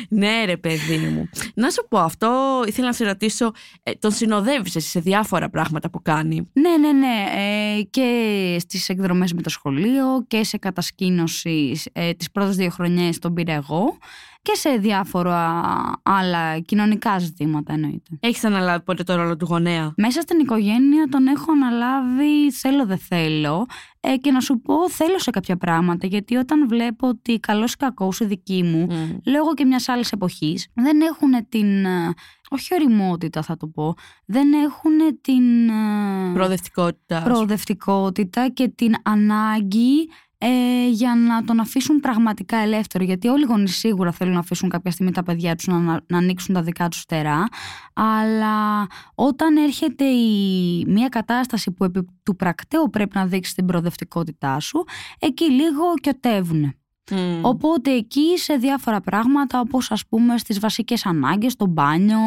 ναι 0.08 0.44
ρε 0.44 0.56
παιδί 0.56 0.96
μου. 0.98 1.28
Να 1.54 1.70
σου 1.70 1.86
πω 1.88 1.98
αυτό, 1.98 2.62
ήθελα 2.66 2.86
να 2.86 2.92
σε 2.92 3.04
ρωτήσω, 3.04 3.52
ε, 3.82 3.92
τον 3.92 4.10
συνοδεύεις 4.10 4.76
εσύ 4.76 4.88
σε 4.88 5.00
διάφορα 5.00 5.50
πράγματα 5.50 5.90
που 5.90 6.02
κάνει; 6.02 6.50
Ναι, 6.52 6.76
ναι, 6.76 6.92
ναι. 6.92 7.24
Ε, 7.36 7.82
και 7.82 8.56
στις 8.60 8.88
εκδρομές 8.88 9.32
με 9.32 9.42
το 9.42 9.50
σχολείο 9.50 10.24
και 10.26 10.44
σε 10.44 10.58
κατασκήνωση 10.58 11.80
ε, 11.92 12.12
τις 12.12 12.30
πρώτες 12.30 12.56
δύο 12.56 12.70
χρονιές 12.70 13.18
τον 13.18 13.34
πήρα 13.34 13.52
εγώ. 13.52 13.98
Και 14.44 14.54
σε 14.54 14.70
διάφορα 14.70 15.62
άλλα 16.02 16.58
κοινωνικά 16.58 17.18
ζητήματα 17.18 17.72
εννοείται. 17.72 18.10
Έχεις 18.20 18.44
αναλάβει 18.44 18.84
ποτέ 18.84 19.02
το 19.02 19.14
ρόλο 19.14 19.36
του 19.36 19.44
γονέα; 19.48 19.92
Μέσα 19.96 20.20
στην 20.20 20.38
οικογένεια 20.38 21.06
τον 21.10 21.26
έχω 21.26 21.52
αναλάβει 21.52 22.52
θέλω 22.52 22.86
δεν 22.86 22.98
θέλω 22.98 23.66
ε, 24.00 24.16
και 24.16 24.30
να 24.30 24.40
σου 24.40 24.60
πω 24.60 24.90
θέλω 24.90 25.18
σε 25.18 25.30
κάποια 25.30 25.56
πράγματα 25.56 26.06
γιατί 26.06 26.36
όταν 26.36 26.68
βλέπω 26.68 27.08
ότι 27.08 27.38
καλός 27.40 27.72
ή 27.72 27.76
κακός 27.76 28.20
η 28.20 28.24
δική 28.24 28.62
μου 28.62 28.86
Μμ. 28.90 29.30
λόγω 29.32 29.54
και 29.54 29.64
μιας 29.64 29.88
άλλης 29.88 30.12
εποχής 30.12 30.68
δεν 30.74 31.00
έχουν 31.00 31.48
την 31.48 31.84
ε, 31.84 32.12
όχι 32.50 32.74
οριμότητα 32.74 33.42
θα 33.42 33.56
το 33.56 33.66
πω 33.66 33.94
δεν 34.26 34.52
έχουν 34.52 35.20
την 35.20 35.68
ε, 35.68 36.32
Προοδευτικότητα. 36.32 37.22
προοδευτικότητα 37.22 38.48
και 38.48 38.68
την 38.68 38.94
ανάγκη 39.02 40.08
ε, 40.46 40.88
για 40.88 41.14
να 41.14 41.44
τον 41.44 41.60
αφήσουν 41.60 42.00
πραγματικά 42.00 42.56
ελεύθερο. 42.56 43.04
Γιατί 43.04 43.28
όλοι 43.28 43.42
οι 43.42 43.46
γονείς 43.46 43.76
σίγουρα 43.76 44.12
θέλουν 44.12 44.32
να 44.32 44.38
αφήσουν 44.38 44.68
κάποια 44.68 44.90
στιγμή 44.90 45.12
τα 45.12 45.22
παιδιά 45.22 45.54
τους 45.54 45.66
να, 45.66 45.78
να, 45.78 46.00
να 46.06 46.18
ανοίξουν 46.18 46.54
τα 46.54 46.62
δικά 46.62 46.88
τους 46.88 47.00
φτερά. 47.00 47.44
Αλλά 47.92 48.86
όταν 49.14 49.56
έρχεται 49.56 50.04
η, 50.04 50.84
μια 50.86 51.08
κατάσταση 51.08 51.70
που 51.70 51.84
επί 51.84 52.06
του 52.22 52.36
πρακτέου 52.36 52.90
πρέπει 52.90 53.16
να 53.16 53.26
δείξει 53.26 53.54
την 53.54 53.66
προοδευτικότητά 53.66 54.60
σου, 54.60 54.84
εκεί 55.18 55.44
λίγο 55.44 55.94
κιωτεύουν. 56.00 56.74
Μμ. 57.10 57.44
Οπότε 57.44 57.90
εκεί 57.90 58.38
σε 58.38 58.54
διάφορα 58.54 59.00
πράγματα 59.00 59.60
όπως 59.60 59.90
ας 59.90 60.06
πούμε 60.06 60.38
στις 60.38 60.58
βασικές 60.58 61.06
ανάγκες, 61.06 61.56
το 61.56 61.66
μπάνιο, 61.66 62.18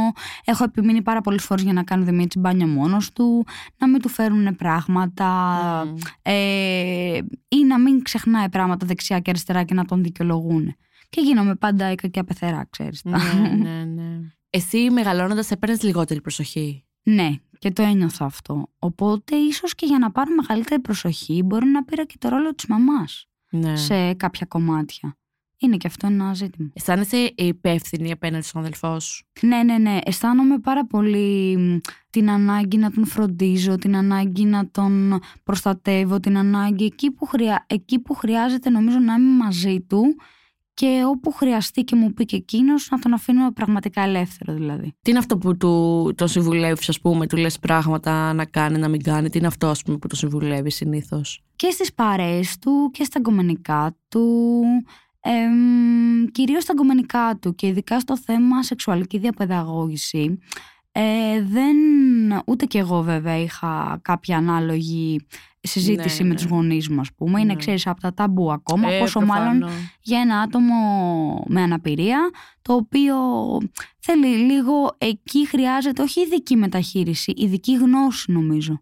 έχω 0.46 0.64
επιμείνει 0.64 1.02
πάρα 1.02 1.22
πολλές 1.22 1.44
φορές 1.44 1.64
για 1.64 1.74
να 1.74 1.84
κάνει 1.84 2.02
ο 2.02 2.06
Δημήτρης 2.06 2.42
μπάνιο 2.42 2.68
μόνος 2.68 3.12
του, 3.14 3.46
να 3.78 3.88
μην 3.88 4.02
του 4.02 4.10
φέρουν 4.10 4.56
πράγματα 4.56 5.26
Μμ. 5.86 5.96
ε, 6.22 7.18
ή 7.48 7.64
να 7.68 7.80
μην 7.80 8.02
ξεχνάει 8.04 8.50
πράγματα 8.50 8.86
δεξιά 8.86 9.20
και 9.20 9.30
αριστερά 9.30 9.64
και 9.64 9.74
να 9.74 9.86
τον 9.86 10.04
δικαιολογούν. 10.04 10.76
Και 11.10 11.22
γίνομαι 11.22 11.56
πάντα 11.56 11.92
η 11.92 11.96
κακιά 11.96 12.24
πεθερά, 12.24 12.68
ξέρεις. 12.70 13.02
τα. 13.02 13.18
ναι, 13.34 13.50
ναι, 13.50 13.84
ναι. 13.84 14.20
Εσύ 14.50 14.90
μεγαλώνοντας 14.92 15.52
έπαιρνες 15.52 15.82
λιγότερη 15.84 16.22
προσοχή. 16.22 16.86
ναι, 17.04 17.30
και 17.60 17.72
το 17.72 17.82
ένιωθα 17.82 18.26
αυτό. 18.26 18.70
Οπότε 18.80 19.36
ίσως 19.36 19.76
και 19.76 19.86
για 19.86 19.98
να 19.98 20.12
πάρω 20.12 20.36
μεγαλύτερη 20.36 20.82
προσοχή 20.82 21.44
μπορεί 21.44 21.66
να 21.66 21.84
πήρα 21.84 22.06
και 22.06 22.16
το 22.20 22.30
ρόλο 22.30 22.56
της 22.56 22.66
μαμάς 22.66 23.28
Ναι. 23.50 23.75
σε 23.75 24.13
κάποια 24.13 24.46
κομμάτια. 24.46 25.18
Είναι 25.60 25.77
και 25.77 25.88
αυτό 25.88 26.08
ένα 26.08 26.34
ζήτημα. 26.34 26.70
Αισθάνεσαι 26.74 27.34
υπεύθυνη 27.36 28.12
απέναντι 28.12 28.46
στον 28.46 28.62
αδελφό 28.62 29.00
σου; 29.00 29.25
Ναι, 29.42 29.63
ναι, 29.63 29.77
ναι. 29.77 30.00
Αισθάνομαι 30.04 30.60
πάρα 30.60 30.86
πολύ 30.86 31.58
μ, 31.58 31.77
την 32.10 32.30
ανάγκη 32.30 32.77
να 32.77 32.92
τον 32.92 33.06
φροντίζω, 33.06 33.75
την 33.75 33.96
ανάγκη 33.96 34.46
να 34.46 34.70
τον 34.70 35.20
προστατεύω, 35.44 36.20
την 36.20 36.38
ανάγκη 36.38 36.86
εκεί 36.86 37.12
που, 37.12 37.25
χρειά... 37.25 37.66
εκεί 37.70 38.00
που 38.00 38.13
χρειάζεται 38.13 38.70
νομίζω 38.70 39.00
να 39.00 39.13
είμαι 39.13 39.44
μαζί 39.44 39.82
του 39.82 40.16
και 40.78 41.04
όπου 41.08 41.32
χρειαστεί 41.32 41.84
και 41.84 41.96
μου 41.96 42.14
πει 42.14 42.26
και 42.26 42.36
εκείνος 42.36 42.88
να 42.92 43.00
τον 43.00 43.14
αφήνω 43.14 43.52
πραγματικά 43.52 44.02
ελεύθερο 44.02 44.54
δηλαδή. 44.54 44.94
Τι 45.02 45.10
είναι 45.10 45.20
αυτό 45.20 45.38
που 45.38 45.58
του, 45.58 46.14
τον 46.16 46.28
συμβουλεύεις, 46.28 46.90
ας 46.90 47.02
πούμε, 47.02 47.28
του 47.28 47.38
λες 47.38 47.60
πράγματα 47.60 48.34
να 48.34 48.46
κάνει, 48.46 48.78
να 48.78 48.88
μην 48.88 49.04
κάνει; 49.04 49.30
Τι 49.30 49.38
είναι 49.38 49.48
αυτό, 49.48 49.68
ας 49.68 49.82
πούμε, 49.82 49.98
που 49.98 50.08
τον 50.08 50.18
συμβουλεύεις 50.18 50.76
συνήθως; 50.76 51.44
Και 51.56 51.70
στις 51.70 51.94
παρέες 51.94 52.58
του 52.58 52.90
και 52.94 53.04
στα 53.04 53.20
γκομενικά 53.20 53.96
του, 54.08 54.62
εμ, 55.20 56.26
κυρίως 56.32 56.64
στα 56.64 56.74
γκομενικά 56.74 57.38
του 57.42 57.56
και 57.56 57.68
ειδικά 57.68 58.00
στο 58.00 58.18
θέμα 58.18 58.64
σεξουαλική 58.64 59.18
διαπαιδαγώγηση. 59.18 60.40
Ε, 60.92 61.42
δεν, 61.44 61.76
ούτε 62.46 62.66
κι 62.66 62.78
εγώ 62.78 63.02
βέβαια 63.02 63.38
είχα 63.38 64.00
κάποια 64.02 64.38
ανάλογη 64.38 65.26
συζήτηση 65.62 66.22
Ναι, 66.22 66.28
με 66.28 66.34
ναι. 66.34 66.40
τους 66.40 66.50
γονείς 66.50 66.90
μου 66.90 67.00
ας 67.00 67.14
πούμε. 67.14 67.40
Είναι 67.40 67.54
Ναι. 67.54 67.60
ξέρεις 67.60 67.88
από 67.88 68.02
τα 68.02 68.14
ταμπού 68.14 68.52
ακόμα, 68.52 68.92
Ε, 68.92 69.00
πόσο 69.00 69.22
μάλλον 69.22 69.60
προφανώς. 69.60 69.82
για 70.02 70.20
ένα 70.20 70.40
άτομο 70.40 70.76
με 71.48 71.62
αναπηρία 71.62 72.30
το 72.62 72.74
οποίο 72.74 73.16
θέλει 74.00 74.28
λίγο 74.28 74.96
εκεί 74.98 75.48
χρειάζεται 75.48 76.02
όχι 76.02 76.22
ειδική 76.22 76.56
μεταχείριση, 76.56 77.32
ειδική 77.36 77.76
γνώση 77.76 78.32
νομίζω. 78.32 78.82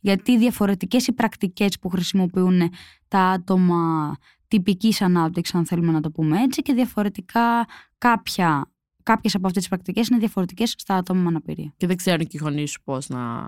Γιατί 0.00 0.38
διαφορετικές 0.38 1.06
οι 1.06 1.12
πρακτικές 1.12 1.78
που 1.78 1.88
χρησιμοποιούν 1.88 2.60
τα 3.08 3.20
άτομα 3.20 4.14
τυπικής 4.48 5.02
ανάπτυξης 5.02 5.54
αν 5.54 5.66
θέλουμε 5.66 5.92
να 5.92 6.00
το 6.00 6.10
πούμε 6.10 6.40
έτσι 6.42 6.62
και 6.62 6.72
διαφορετικά 6.72 7.66
κάποια, 7.98 8.70
κάποιες 9.02 9.34
από 9.34 9.46
αυτές 9.46 9.60
τις 9.62 9.70
πρακτικές 9.70 10.08
είναι 10.08 10.18
διαφορετικές 10.18 10.74
στα 10.78 10.94
άτομα 10.94 11.20
με 11.20 11.28
αναπηρία. 11.28 11.72
Και 11.76 11.86
δεν 11.86 11.96
ξέρουν 11.96 12.26
και 12.26 12.36
οι 12.36 12.40
γονείς 12.42 12.70
σου 12.70 12.82
πώς 12.84 13.08
να 13.08 13.44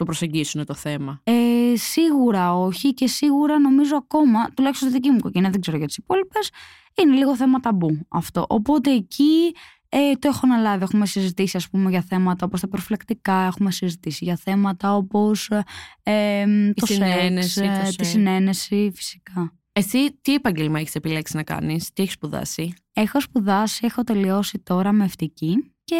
το 0.00 0.06
προσεγγίσουν 0.06 0.64
το 0.64 0.74
θέμα; 0.74 1.20
Ε, 1.24 1.76
σίγουρα 1.76 2.54
όχι 2.54 2.94
και 2.94 3.06
σίγουρα 3.06 3.58
νομίζω 3.58 3.96
ακόμα, 3.96 4.50
τουλάχιστον 4.54 4.88
στη 4.88 4.96
δική 4.98 5.10
μου 5.10 5.16
οικογένεια, 5.16 5.50
δεν 5.50 5.60
ξέρω 5.60 5.76
για 5.76 5.86
τις 5.86 5.96
υπόλοιπες, 5.96 6.50
είναι 7.02 7.16
λίγο 7.16 7.36
θέμα 7.36 7.60
ταμπού 7.60 8.06
αυτό. 8.08 8.46
Οπότε 8.48 8.90
εκεί 8.90 9.54
ε, 9.88 10.12
το 10.18 10.28
έχω 10.28 10.40
αναλάβει. 10.42 10.82
Έχουμε 10.82 11.06
συζητήσει 11.06 11.56
ας 11.56 11.68
πούμε 11.68 11.90
για 11.90 12.02
θέματα 12.02 12.46
όπως 12.46 12.60
τα 12.60 12.68
προφυλακτικά, 12.68 13.46
έχουμε 13.46 13.70
συζητήσει 13.70 14.24
για 14.24 14.36
θέματα 14.36 14.96
όπως 14.96 15.48
ε, 15.48 15.64
ε, 16.02 16.72
το 16.74 16.86
συνένεση, 16.86 17.48
σεξ, 17.48 17.68
το 17.68 17.80
ε, 17.80 17.84
τη 17.84 17.92
σεξ. 17.92 18.08
συνένεση 18.08 18.90
φυσικά. 18.94 19.54
Εσύ 19.72 20.18
τι 20.22 20.34
επάγγελμα 20.34 20.78
έχεις 20.78 20.94
επιλέξει 20.94 21.36
να 21.36 21.42
κάνεις, 21.42 21.92
τι 21.92 22.02
έχεις 22.02 22.14
σπουδάσει; 22.14 22.74
Έχω 22.92 23.20
σπουδάσει, 23.20 23.80
έχω 23.84 24.02
τελειώσει 24.02 24.58
τώρα 24.58 24.92
με 24.92 25.04
ευτική 25.04 25.74
και 25.84 25.96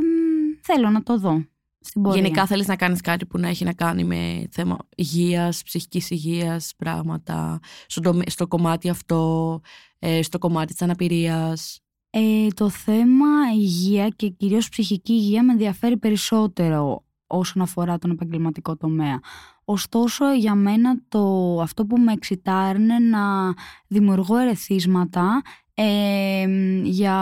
μ, 0.00 0.60
θέλω 0.62 0.90
να 0.90 1.02
το 1.02 1.18
δω 1.18 1.44
στην 1.84 2.02
πορεία. 2.02 2.22
Γενικά 2.22 2.46
θέλεις 2.46 2.66
να 2.66 2.76
κάνεις 2.76 3.00
κάτι 3.00 3.26
που 3.26 3.38
να 3.38 3.48
έχει 3.48 3.64
να 3.64 3.72
κάνει 3.72 4.04
με 4.04 4.48
θέμα 4.50 4.76
υγείας, 4.96 5.62
ψυχικής 5.62 6.10
υγείας, 6.10 6.72
πράγματα. 6.76 7.60
Στο, 7.86 8.00
τομε- 8.00 8.30
στο 8.30 8.46
κομμάτι 8.46 8.88
αυτό, 8.88 9.60
ε, 9.98 10.22
στο 10.22 10.38
κομμάτι 10.38 10.72
της 10.72 10.82
αναπηρίας. 10.82 11.80
Ε, 12.10 12.48
το 12.54 12.68
θέμα 12.68 13.26
υγεία 13.54 14.08
και 14.08 14.28
κυρίως 14.28 14.68
ψυχική 14.68 15.12
υγεία 15.12 15.44
με 15.44 15.52
ενδιαφέρει 15.52 15.96
περισσότερο 15.96 17.04
όσον 17.26 17.62
αφορά 17.62 17.98
τον 17.98 18.10
επαγγελματικό 18.10 18.76
τομέα. 18.76 19.20
Ωστόσο, 19.64 20.32
για 20.34 20.54
μένα 20.54 21.00
το, 21.08 21.58
αυτό 21.60 21.86
που 21.86 21.98
με 21.98 22.12
εξητάρει 22.12 22.82
είναι 22.82 22.98
να 22.98 23.54
δημιουργώ 23.86 24.36
ερεθίσματα 24.36 25.42
ε, 25.74 26.46
για 26.82 27.16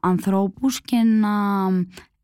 ανθρώπους 0.00 0.80
και 0.80 0.96
να 0.96 1.30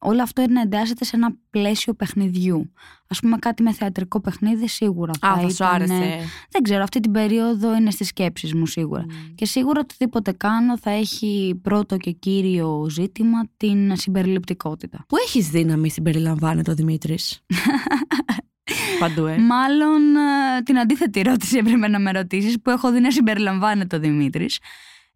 όλο 0.02 0.23
αυτό 0.23 0.44
να 0.49 0.61
εντάσσεται 0.61 1.04
σε 1.04 1.16
ένα 1.16 1.35
πλαίσιο 1.50 1.94
παιχνιδιού. 1.94 2.73
Ας 3.09 3.21
πούμε 3.21 3.37
κάτι 3.38 3.62
με 3.62 3.73
θεατρικό 3.73 4.21
παιχνίδι 4.21 4.68
σίγουρα 4.68 5.12
θα 5.21 5.28
Α, 5.28 5.35
θα 5.35 5.40
σου 5.40 5.54
ήταν- 5.54 5.75
άρεσε. 5.75 6.18
Δεν 6.50 6.62
ξέρω, 6.62 6.82
αυτή 6.82 7.00
την 7.00 7.12
περίοδο 7.12 7.76
είναι 7.76 7.90
στις 7.90 8.09
σκέψεις 8.09 8.54
μου 8.54 8.66
σίγουρα. 8.66 9.02
Μμ. 9.09 9.35
Και 9.35 9.47
σίγουρα 9.47 9.80
οτιδήποτε 9.80 10.32
κάνω 10.32 10.78
θα 10.78 10.90
έχει 10.90 11.61
πρώτο 11.62 11.97
και 11.97 12.11
κύριο 12.11 12.87
ζήτημα 12.90 13.38
την 13.56 13.97
συμπεριληπτικότητα. 13.97 15.04
Πού 15.09 15.16
έχεις 15.26 15.49
δύναμη 15.49 15.90
συμπεριλαμβάνεται 15.90 16.71
ο 16.71 16.75
Δημήτρης; 16.75 17.40
Παντού, 18.99 19.26
ε. 19.26 19.38
Μάλλον 19.38 20.16
ε, 20.56 20.62
την 20.62 20.78
αντίθετη 20.78 21.21
ερώτηση 21.21 21.56
έπρεπε 21.56 21.88
να 21.88 21.99
με 21.99 22.11
ρωτήσεις 22.11 22.61
που 22.62 22.71
έχω 22.71 22.92
δει 22.92 23.00
να 23.00 23.11
συμπεριλαμβάνεται 23.11 23.97
ο 23.97 23.99
Δημήτρης. 23.99 24.59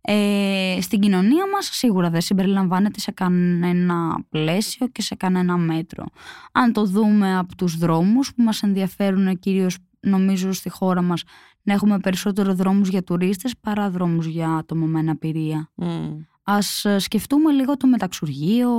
Ε, 0.09 0.79
στην 0.81 1.01
κοινωνία 1.01 1.45
μας 1.53 1.69
σίγουρα 1.73 2.11
δεν 2.11 2.21
συμπεριλαμβάνεται 2.21 3.01
σε 3.01 3.11
κανένα 3.11 4.25
πλαίσιο 4.29 4.87
και 4.87 5.03
σε 5.03 5.15
κανένα 5.15 5.57
μέτρο. 5.57 6.05
Αν 6.53 6.73
το 6.73 6.85
δούμε 6.85 7.37
από 7.37 7.57
τους 7.57 7.77
δρόμους 7.77 8.35
που 8.35 8.43
μας 8.43 8.63
ενδιαφέρουν 8.63 9.39
κυρίως 9.39 9.79
νομίζω 10.01 10.53
στη 10.53 10.69
χώρα 10.69 11.03
μας 11.03 11.23
να 11.63 11.73
έχουμε 11.73 11.99
περισσότερο 11.99 12.55
δρόμους 12.55 12.89
για 12.89 13.03
τουρίστες 13.03 13.55
παρά 13.61 13.91
δρόμους 13.91 14.27
για 14.27 14.51
άτομα 14.51 14.87
με 14.87 14.99
αναπηρία. 14.99 15.71
Μμ. 15.75 16.19
Ας 16.43 16.85
ε, 16.85 16.99
σκεφτούμε 16.99 17.53
λίγο 17.53 17.77
το 17.77 17.87
μεταξουργείο, 17.87 18.71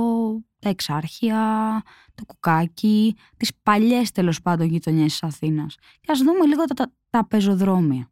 τα 0.58 0.68
εξάρχεια, 0.68 1.42
το 2.14 2.24
κουκάκι, 2.26 3.16
τις 3.36 3.50
παλιές 3.62 4.10
τέλος 4.10 4.42
πάντων 4.42 4.66
γειτονιές 4.66 5.10
της 5.10 5.22
Αθήνας. 5.22 5.76
Και 6.00 6.12
ας 6.12 6.18
δούμε 6.18 6.46
λίγο 6.46 6.64
τα, 6.64 6.74
τα, 6.74 6.92
τα 7.10 7.26
πεζοδρόμια. 7.26 8.10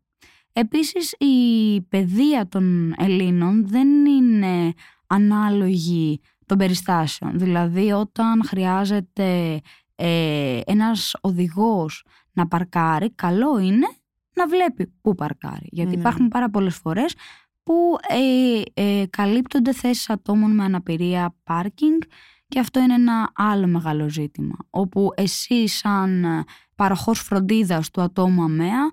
Επίσης 0.58 1.12
η 1.18 1.80
παιδεία 1.80 2.48
των 2.48 2.94
Ελλήνων 2.98 3.68
δεν 3.68 4.06
είναι 4.06 4.72
ανάλογη 5.06 6.20
των 6.46 6.58
περιστάσεων. 6.58 7.38
Δηλαδή 7.38 7.92
όταν 7.92 8.44
χρειάζεται 8.44 9.60
ε, 9.94 10.60
ένας 10.66 11.16
οδηγός 11.20 12.04
να 12.32 12.46
παρκάρει, 12.48 13.10
καλό 13.14 13.58
είναι 13.58 13.86
να 14.34 14.46
βλέπει 14.46 14.92
πού 15.00 15.14
παρκάρει. 15.14 15.68
Γιατί 15.70 15.94
Ναι. 15.94 16.00
υπάρχουν 16.00 16.28
πάρα 16.28 16.50
πολλές 16.50 16.75
φορές 16.76 17.14
που 17.62 17.96
ε, 18.08 18.62
ε, 18.82 19.06
καλύπτονται 19.10 19.72
θέσεις 19.72 20.10
ατόμων 20.10 20.54
με 20.54 20.64
αναπηρία 20.64 21.34
πάρκινγκ 21.44 22.00
και 22.48 22.58
αυτό 22.58 22.80
είναι 22.80 22.94
ένα 22.94 23.30
άλλο 23.34 23.66
μεγάλο 23.66 24.08
ζήτημα. 24.08 24.56
Όπου 24.70 25.10
εσύ 25.16 25.68
σαν 25.68 26.25
ε, 26.25 26.44
παροχός 26.75 27.20
φροντίδας 27.20 27.90
του 27.90 28.00
ατόμου 28.00 28.42
αμαία 28.42 28.90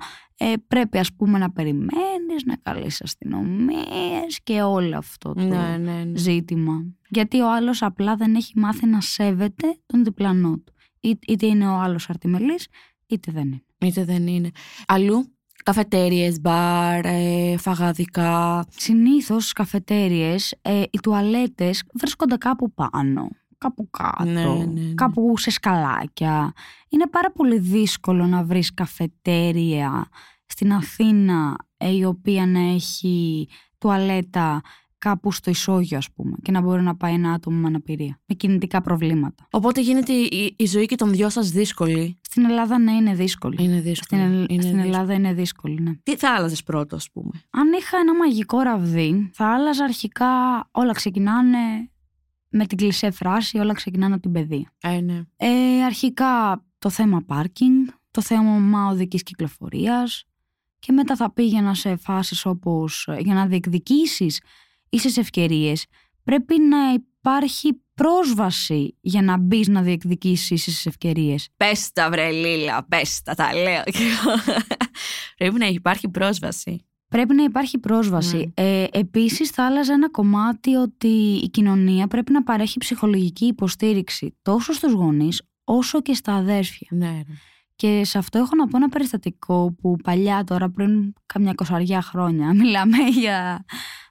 ε, 0.52 0.54
πρέπει 0.68 0.98
ας 0.98 1.14
πούμε 1.14 1.38
να 1.38 1.52
περιμένεις, 1.52 2.44
να 2.46 2.56
καλείς 2.62 3.02
αστυνομίες 3.02 4.40
και 4.44 4.62
όλο 4.62 4.98
αυτό 4.98 5.34
το 5.34 5.42
Ναι, 5.44 5.78
ναι, 5.78 6.04
ναι. 6.04 6.18
ζήτημα. 6.18 6.86
Γιατί 7.10 7.42
ο 7.42 7.54
άλλος 7.54 7.82
απλά 7.82 8.16
δεν 8.16 8.36
έχει 8.36 8.60
μάθει 8.60 8.86
να 8.86 9.02
σέβεται 9.02 9.78
τον 9.86 10.04
διπλανό 10.04 10.58
του. 10.58 10.74
Είτε- 11.00 11.32
Είτε 11.32 11.46
είναι 11.46 11.68
ο 11.68 11.74
άλλος 11.80 12.10
αρτιμελής, 12.10 12.68
είτε 13.08 13.32
δεν 13.32 13.44
είναι. 13.46 13.64
Είτε 13.78 14.04
δεν 14.04 14.28
είναι. 14.28 14.50
Αλλού, 14.88 15.28
Καφετέριες, 15.64 16.42
μπαρ, 16.42 17.06
ε, 17.06 17.58
φαγαδικά. 17.58 18.66
Συνήθως 18.76 19.44
στι 19.44 19.54
καφετέρειε 19.54 20.36
ε, 20.62 20.82
οι 20.92 21.00
τουαλέτες 21.02 21.84
βρίσκονται 21.94 22.38
κάπου 22.38 22.74
πάνω, 22.74 23.28
κάπου 23.58 23.90
κάτω, 23.90 24.24
Ναι, 24.32 24.44
ναι, 24.44 24.66
ναι. 24.66 24.94
κάπου 24.96 25.38
σε 25.38 25.50
σκαλάκια. 25.52 26.54
Είναι 26.90 27.08
πάρα 27.08 27.32
πολύ 27.32 27.60
δύσκολο 27.60 28.26
να 28.28 28.44
βρεις 28.44 28.74
καφετέρια 28.74 30.08
στην 30.56 30.74
Αθήνα 30.74 31.56
ε, 31.78 31.96
η 31.96 32.04
οποία 32.04 32.46
να 32.46 32.60
έχει 32.60 33.48
τουαλέτα 33.78 34.62
κάπου 34.98 35.32
στο 35.32 35.50
ισόγειο 35.50 35.98
ας 35.98 36.12
πούμε 36.12 36.36
και 36.42 36.52
να 36.52 36.62
μπορεί 36.62 36.82
να 36.82 36.96
πάει 36.96 37.14
ένα 37.14 37.32
άτομο 37.32 37.58
με 37.58 37.68
αναπηρία, 37.68 38.20
με 38.26 38.36
κινητικά 38.36 38.82
προβλήματα. 38.82 39.48
Οπότε 39.52 39.82
γίνεται 39.82 40.14
η, 40.14 40.56
η 40.58 40.66
ζωή 40.66 40.86
και 40.86 40.96
των 40.96 41.12
δυο 41.12 41.30
σας 41.30 41.50
δύσκολη. 41.50 42.20
Στην 42.22 42.46
Ελλάδα 42.46 42.78
ναι 42.80 42.92
είναι 42.92 43.14
δύσκολη. 43.14 43.64
Είναι 43.64 43.72
Στην, 43.80 43.84
δύσκολη. 43.84 44.22
Ελλ- 44.22 44.52
είναι 44.52 44.62
στην 44.62 44.74
δύσκολη. 44.74 44.88
Ελλάδα 44.94 45.14
είναι 45.14 45.34
δύσκολη, 45.34 45.82
ναι. 45.82 45.92
Τι 46.04 46.16
θα 46.18 46.34
άλλαζες 46.36 46.64
πρώτο, 46.64 46.96
ας 46.96 47.12
πούμε; 47.12 47.32
Αν 47.50 47.72
είχα 47.80 47.98
ένα 47.98 48.16
μαγικό 48.16 48.60
ραβδί, 48.60 49.30
θα 49.34 49.54
άλλαζα 49.54 49.84
αρχικά 49.84 50.28
όλα 50.72 50.92
ξεκινάνε 50.92 51.58
με 52.50 52.66
την 52.66 52.78
κλισέ 52.78 53.12
φράση, 53.12 53.58
όλα 53.58 53.74
ξεκινάνε 53.74 54.14
από 54.14 54.22
την 54.24 54.32
παιδεία. 54.32 54.74
Ε, 54.82 55.00
ναι. 55.02 55.22
Ε, 55.36 55.84
αρχικά 55.86 56.64
το 56.80 56.90
θέμα 56.90 57.22
πάρκινγκ, 57.26 57.88
το 58.12 58.22
θέμα 58.22 58.88
οδικής 58.88 59.24
κυκλοφορίας 59.24 60.26
και 60.86 60.92
μετά 60.92 61.16
θα 61.16 61.34
πήγαινα 61.34 61.74
σε 61.74 61.96
φάσεις 61.96 62.46
όπως 62.46 63.08
ε, 63.08 63.18
για 63.20 63.34
να 63.34 63.46
διεκδικήσεις 63.46 64.42
ίσες 64.90 65.18
ευκαιρίες 65.18 65.86
πρέπει 66.24 66.60
να 66.60 66.78
υπάρχει 66.94 67.82
πρόσβαση 67.94 68.98
για 69.02 69.22
να 69.22 69.38
μπεις 69.38 69.68
να 69.68 69.82
διεκδικήσεις 69.82 70.50
ίσες 70.50 70.86
ευκαιρίες. 70.86 71.50
Πες 71.58 71.92
τα 71.92 72.10
βρε 72.10 72.32
Λίλα, 72.32 72.86
πες 72.86 73.22
τα, 73.22 73.34
τα 73.36 73.54
λέω. 73.54 73.84
Πρέπει 75.38 75.58
να 75.58 75.66
υπάρχει 75.66 76.10
πρόσβαση. 76.10 76.86
Πρέπει 77.08 77.36
να 77.36 77.44
υπάρχει 77.44 77.78
πρόσβαση. 77.78 78.54
Ε, 78.56 78.86
επίσης 78.92 79.50
θα 79.50 79.66
άλλαζα 79.66 79.94
ένα 79.94 80.10
κομμάτι 80.10 80.76
ότι 80.76 81.40
η 81.44 81.50
κοινωνία 81.50 82.08
πρέπει 82.08 82.32
να 82.32 82.44
παρέχει 82.44 82.78
ψυχολογική 82.78 83.46
υποστήριξη 83.46 84.38
τόσο 84.42 84.74
στους 84.74 84.92
γονείς 84.92 85.42
όσο 85.64 86.02
και 86.02 86.14
στα 86.14 86.34
αδέρφια. 86.34 86.88
Ναι, 86.92 87.08
ρε. 87.28 87.34
Και 87.76 88.04
σε 88.04 88.18
αυτό 88.18 88.40
έχω 88.40 88.56
να 88.56 88.68
πω 88.68 88.78
ένα 88.78 88.90
περιστατικό 88.90 89.76
που 89.82 89.96
παλιά 90.04 90.44
τώρα 90.44 90.70
πριν 90.70 91.14
καμιά 91.26 91.54
κοσαριά 91.54 92.02
χρόνια, 92.02 92.54
μιλάμε 92.60 92.98
για 92.98 93.66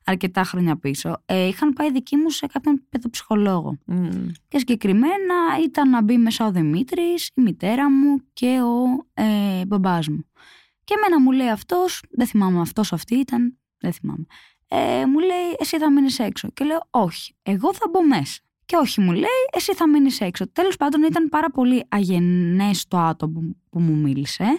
αρκετά 0.05 0.45
χρόνια 0.45 0.77
πίσω, 0.77 1.23
ε, 1.25 1.47
είχαν 1.47 1.73
πάει 1.73 1.91
δικοί 1.91 2.17
μου 2.17 2.31
σε 2.31 2.47
κάποιον 2.47 2.87
παιδοψυχολόγο. 2.89 3.79
Μμ. 3.87 4.29
Και 4.49 4.59
συγκεκριμένα 4.59 5.35
ήταν 5.65 5.91
να 5.91 6.03
μπει 6.03 6.17
μέσα 6.17 6.47
ο 6.47 6.51
Δημήτρης, 6.51 7.31
η 7.35 7.41
μητέρα 7.41 7.91
μου 7.91 8.23
και 8.33 8.61
ο 8.61 9.07
ε, 9.23 9.65
μπαμπάς 9.67 10.09
μου. 10.09 10.27
Και 10.85 10.95
εμένα 10.97 11.21
μου 11.21 11.33
λέει 11.33 11.49
αυτός, 11.49 12.03
δεν 12.11 12.27
θυμάμαι 12.27 12.61
αυτός 12.61 12.93
αυτή 12.93 13.15
ήταν, 13.15 13.59
δεν 13.79 13.93
θυμάμαι. 13.93 14.25
Ε, 14.69 15.07
μου 15.07 15.19
λέει 15.19 15.57
εσύ 15.59 15.79
θα 15.79 15.91
μείνεις 15.91 16.19
έξω. 16.19 16.49
Και 16.51 16.65
λέω 16.65 16.81
όχι, 16.91 17.37
εγώ 17.43 17.75
θα 17.75 17.89
μπω 17.91 18.07
μέσα. 18.07 18.41
Και 18.65 18.77
όχι 18.77 19.01
μου 19.01 19.13
λέει 19.13 19.43
εσύ 19.57 19.75
θα 19.75 19.89
μείνεις 19.89 20.21
έξω. 20.21 20.49
Τέλος 20.53 20.77
πάντων 20.77 21.03
ήταν 21.03 21.29
πάρα 21.29 21.51
πολύ 21.51 21.85
αγενές 21.89 22.87
το 22.89 22.99
άτομο 22.99 23.41
που- 23.41 23.57
που 23.71 23.81
μου 23.81 23.97
μίλησε 23.97 24.59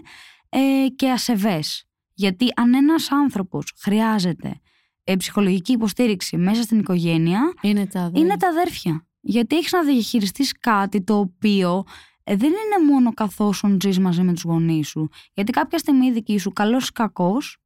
ε, 0.50 0.88
και 0.96 1.10
ασεβές. 1.12 1.86
Γιατί 2.14 2.48
αν 2.56 2.74
ένας 2.74 3.12
άνθρωπος 3.12 3.74
χρειάζεται 3.80 4.60
ε, 5.04 5.16
ψυχολογική 5.16 5.72
υποστήριξη 5.72 6.38
μέσα 6.38 6.62
στην 6.62 6.80
οικογένεια, 6.80 7.54
Είναι 7.62 7.88
τα 7.88 8.10
δε. 8.10 8.20
είναι 8.20 8.38
τα 8.38 8.48
αδέρφια. 8.48 9.08
Γιατί 9.22 9.56
έχεις 9.58 9.72
να 9.72 9.84
διαχειριστείς 9.84 10.52
κάτι 10.52 11.02
το 11.04 11.18
οποίο 11.20 11.84
ε, 12.24 12.36
δεν 12.36 12.50
είναι 12.50 12.92
μόνο 12.92 13.14
καθόσον 13.14 13.78
ζει 13.82 14.00
μαζί 14.02 14.22
με 14.22 14.34
τους 14.34 14.44
γονείς 14.44 14.88
σου. 14.88 15.10
Γιατί 15.34 15.52
κάποια 15.52 15.78
στιγμή 15.78 16.06
οι 16.06 16.12
δικοί 16.12 16.38
σου, 16.38 16.52
καλός 16.52 16.88
ή 16.88 16.92
κακός, 16.92 17.58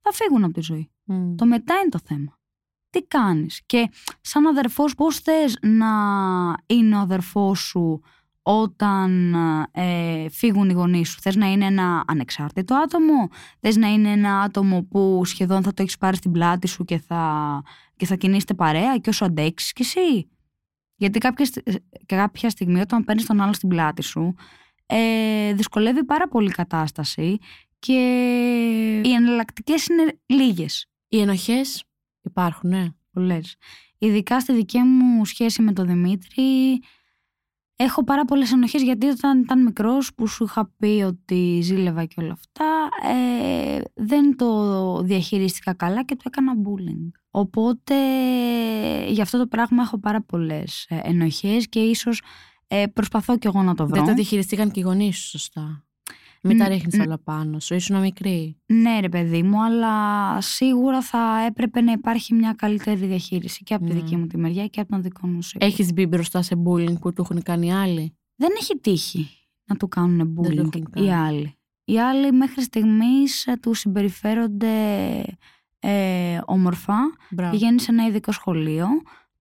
θα 0.00 0.12
φύγουν 0.12 0.44
από 0.44 0.52
τη 0.52 0.60
ζωή. 0.60 0.90
Μμ. 1.04 1.34
Το 1.34 1.46
μετά 1.46 1.74
είναι 1.74 1.88
το 1.88 1.98
θέμα. 2.04 2.38
Τι 2.92 3.02
κάνεις; 3.02 3.62
Και 3.66 3.90
σαν 4.20 4.46
αδερφός 4.46 4.94
πώς 4.94 5.18
θες 5.18 5.58
να 5.62 5.86
είναι 6.66 6.96
ο 6.96 6.98
αδερφός 6.98 7.58
σου 7.58 8.00
όταν 8.42 9.34
ε, 9.72 10.28
φύγουν 10.30 10.70
οι 10.70 10.72
γονείς 10.72 11.08
σου; 11.08 11.20
Θες 11.20 11.36
να 11.36 11.52
είναι 11.52 11.64
ένα 11.64 12.04
ανεξάρτητο 12.06 12.74
άτομο, 12.74 13.28
θες 13.60 13.76
να 13.76 13.92
είναι 13.92 14.10
ένα 14.10 14.40
άτομο 14.40 14.82
που 14.82 15.22
σχεδόν 15.24 15.62
θα 15.62 15.74
το 15.74 15.82
έχεις 15.82 15.98
πάρει 15.98 16.16
στην 16.16 16.32
πλάτη 16.32 16.66
σου 16.66 16.84
και 16.84 16.98
θα, 16.98 17.62
και 17.96 18.06
θα 18.06 18.14
κινείστε 18.14 18.54
παρέα 18.54 18.98
και 18.98 19.08
όσο 19.08 19.24
αντέξεις 19.24 19.72
κι 19.72 19.82
εσύ; 19.82 20.28
Γιατί 20.96 21.18
κάποια, 21.18 21.44
στι- 21.44 21.82
και 22.06 22.16
κάποια 22.16 22.50
στιγμή 22.50 22.80
όταν 22.80 23.04
παίρνεις 23.04 23.26
τον 23.26 23.40
άλλο 23.40 23.52
στην 23.52 23.68
πλάτη 23.68 24.02
σου 24.02 24.34
ε, 24.86 25.52
δυσκολεύει 25.52 26.04
πάρα 26.04 26.28
πολύ 26.28 26.48
η 26.48 26.52
κατάσταση 26.52 27.38
και 27.78 27.92
οι 29.04 29.12
εναλλακτικές 29.12 29.86
είναι 29.86 30.18
λίγες. 30.26 30.86
Οι 31.08 31.20
ενοχές 31.20 31.84
υπάρχουν, 32.24 32.70
ναι. 32.70 32.86
Πολλές. 33.12 33.56
Ειδικά 33.98 34.40
στη 34.40 34.52
δική 34.52 34.78
μου 34.78 35.24
σχέση 35.24 35.62
με 35.62 35.72
τον 35.72 35.86
Δημήτρη 35.86 36.80
έχω 37.76 38.04
πάρα 38.04 38.24
πολλές 38.24 38.52
ενοχές 38.52 38.82
γιατί 38.82 39.06
όταν 39.06 39.40
ήταν 39.40 39.62
μικρός 39.62 40.14
που 40.14 40.26
σου 40.26 40.44
είχα 40.44 40.72
πει 40.76 41.02
ότι 41.06 41.60
ζήλευα 41.62 42.04
και 42.04 42.14
όλα 42.18 42.32
αυτά 42.32 42.88
ε, 43.10 43.80
δεν 43.94 44.36
το 44.36 45.02
διαχειρίστηκα 45.02 45.74
καλά 45.74 46.04
και 46.04 46.16
το 46.16 46.22
έκανα 46.26 46.52
bullying. 46.52 47.10
Οπότε 47.30 47.94
γι' 49.08 49.20
αυτό 49.20 49.38
το 49.38 49.46
πράγμα 49.46 49.82
έχω 49.82 49.98
πάρα 49.98 50.22
πολλές 50.22 50.86
ε, 50.88 51.00
ενοχές 51.02 51.68
και 51.68 51.80
ίσως 51.80 52.22
ε, 52.66 52.86
προσπαθώ 52.86 53.38
κι 53.38 53.46
εγώ 53.46 53.62
να 53.62 53.74
το 53.74 53.86
βρω. 53.86 53.96
Δεν 53.96 54.04
τα 54.04 54.14
διαχειριστήκαν 54.14 54.70
και 54.70 54.80
οι 54.80 54.82
γονείς 54.82 55.18
σου 55.18 55.28
σωστά. 55.28 55.84
Μην 56.44 56.58
τα 56.58 56.64
Μ, 56.64 56.68
ρίχνεις 56.68 56.96
μ. 56.96 57.00
όλα 57.00 57.18
πάνω 57.18 57.60
σου. 57.60 57.74
Ήσουν 57.74 58.00
μικρή. 58.00 58.56
Ναι, 58.66 59.00
ρε 59.00 59.08
παιδί 59.08 59.42
μου, 59.42 59.62
αλλά 59.64 60.40
σίγουρα 60.40 61.02
θα 61.02 61.44
έπρεπε 61.46 61.80
να 61.80 61.92
υπάρχει 61.92 62.34
μια 62.34 62.52
καλύτερη 62.52 63.06
διαχείριση 63.06 63.62
και 63.62 63.74
από 63.74 63.84
τη 63.86 63.92
Ναι. 63.92 64.00
δική 64.00 64.16
μου 64.16 64.26
τη 64.26 64.36
μεριά 64.38 64.66
και 64.66 64.80
από 64.80 64.90
τον 64.90 65.02
δικό 65.02 65.26
μου 65.26 65.42
σύλλογο. 65.42 65.70
Έχεις 65.72 65.92
μπει 65.92 66.06
μπροστά 66.06 66.42
σε 66.42 66.62
bullying 66.66 66.98
που 67.00 67.12
του 67.12 67.22
έχουν 67.22 67.42
κάνει 67.42 67.74
άλλοι; 67.74 68.16
Δεν 68.36 68.50
έχει 68.60 68.78
τύχει 68.78 69.28
να 69.64 69.76
του 69.76 69.88
κάνουν 69.88 70.34
το 70.34 70.42
bullying 70.42 70.56
έχουν 70.56 70.90
κάνει. 70.90 71.06
οι 71.06 71.12
άλλοι. 71.12 71.56
Οι 71.84 72.00
άλλοι 72.00 72.32
μέχρι 72.32 72.62
στιγμής 72.62 73.46
ε, 73.46 73.56
του 73.62 73.74
συμπεριφέρονται 73.74 74.68
ε, 75.78 76.40
όμορφα. 76.44 76.94
Μπράβο. 77.30 77.50
Πηγαίνεις 77.52 77.82
σε 77.82 77.90
ένα 77.90 78.06
ειδικό 78.06 78.32
σχολείο, 78.32 78.86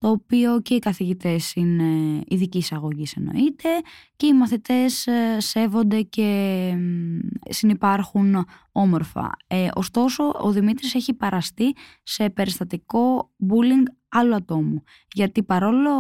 το 0.02 0.10
οποίο 0.10 0.62
και 0.62 0.74
οι 0.74 0.80
καθηγητές 0.80 1.54
είναι 1.56 2.22
ειδική 2.28 2.58
εισαγωγής 2.58 3.16
εννοείται 3.16 3.70
και 4.16 4.26
οι 4.26 4.34
μαθητές 4.34 5.08
ε, 5.08 5.40
σέβονται 5.40 6.02
και 6.02 6.74
μ, 6.78 7.18
συνυπάρχουν 7.50 8.46
όμορφα. 8.72 9.32
Ε, 9.48 9.68
ωστόσο, 9.74 10.34
ο 10.42 10.52
Δημήτρης 10.52 10.96
έχει 10.96 11.14
παραστεί 11.14 11.76
σε 12.04 12.30
περιστατικό 12.30 13.32
bullying 13.50 13.84
άλλου 14.10 14.36
ατόμου. 14.36 14.84
Γιατί 15.14 15.44
παρόλο 15.44 15.92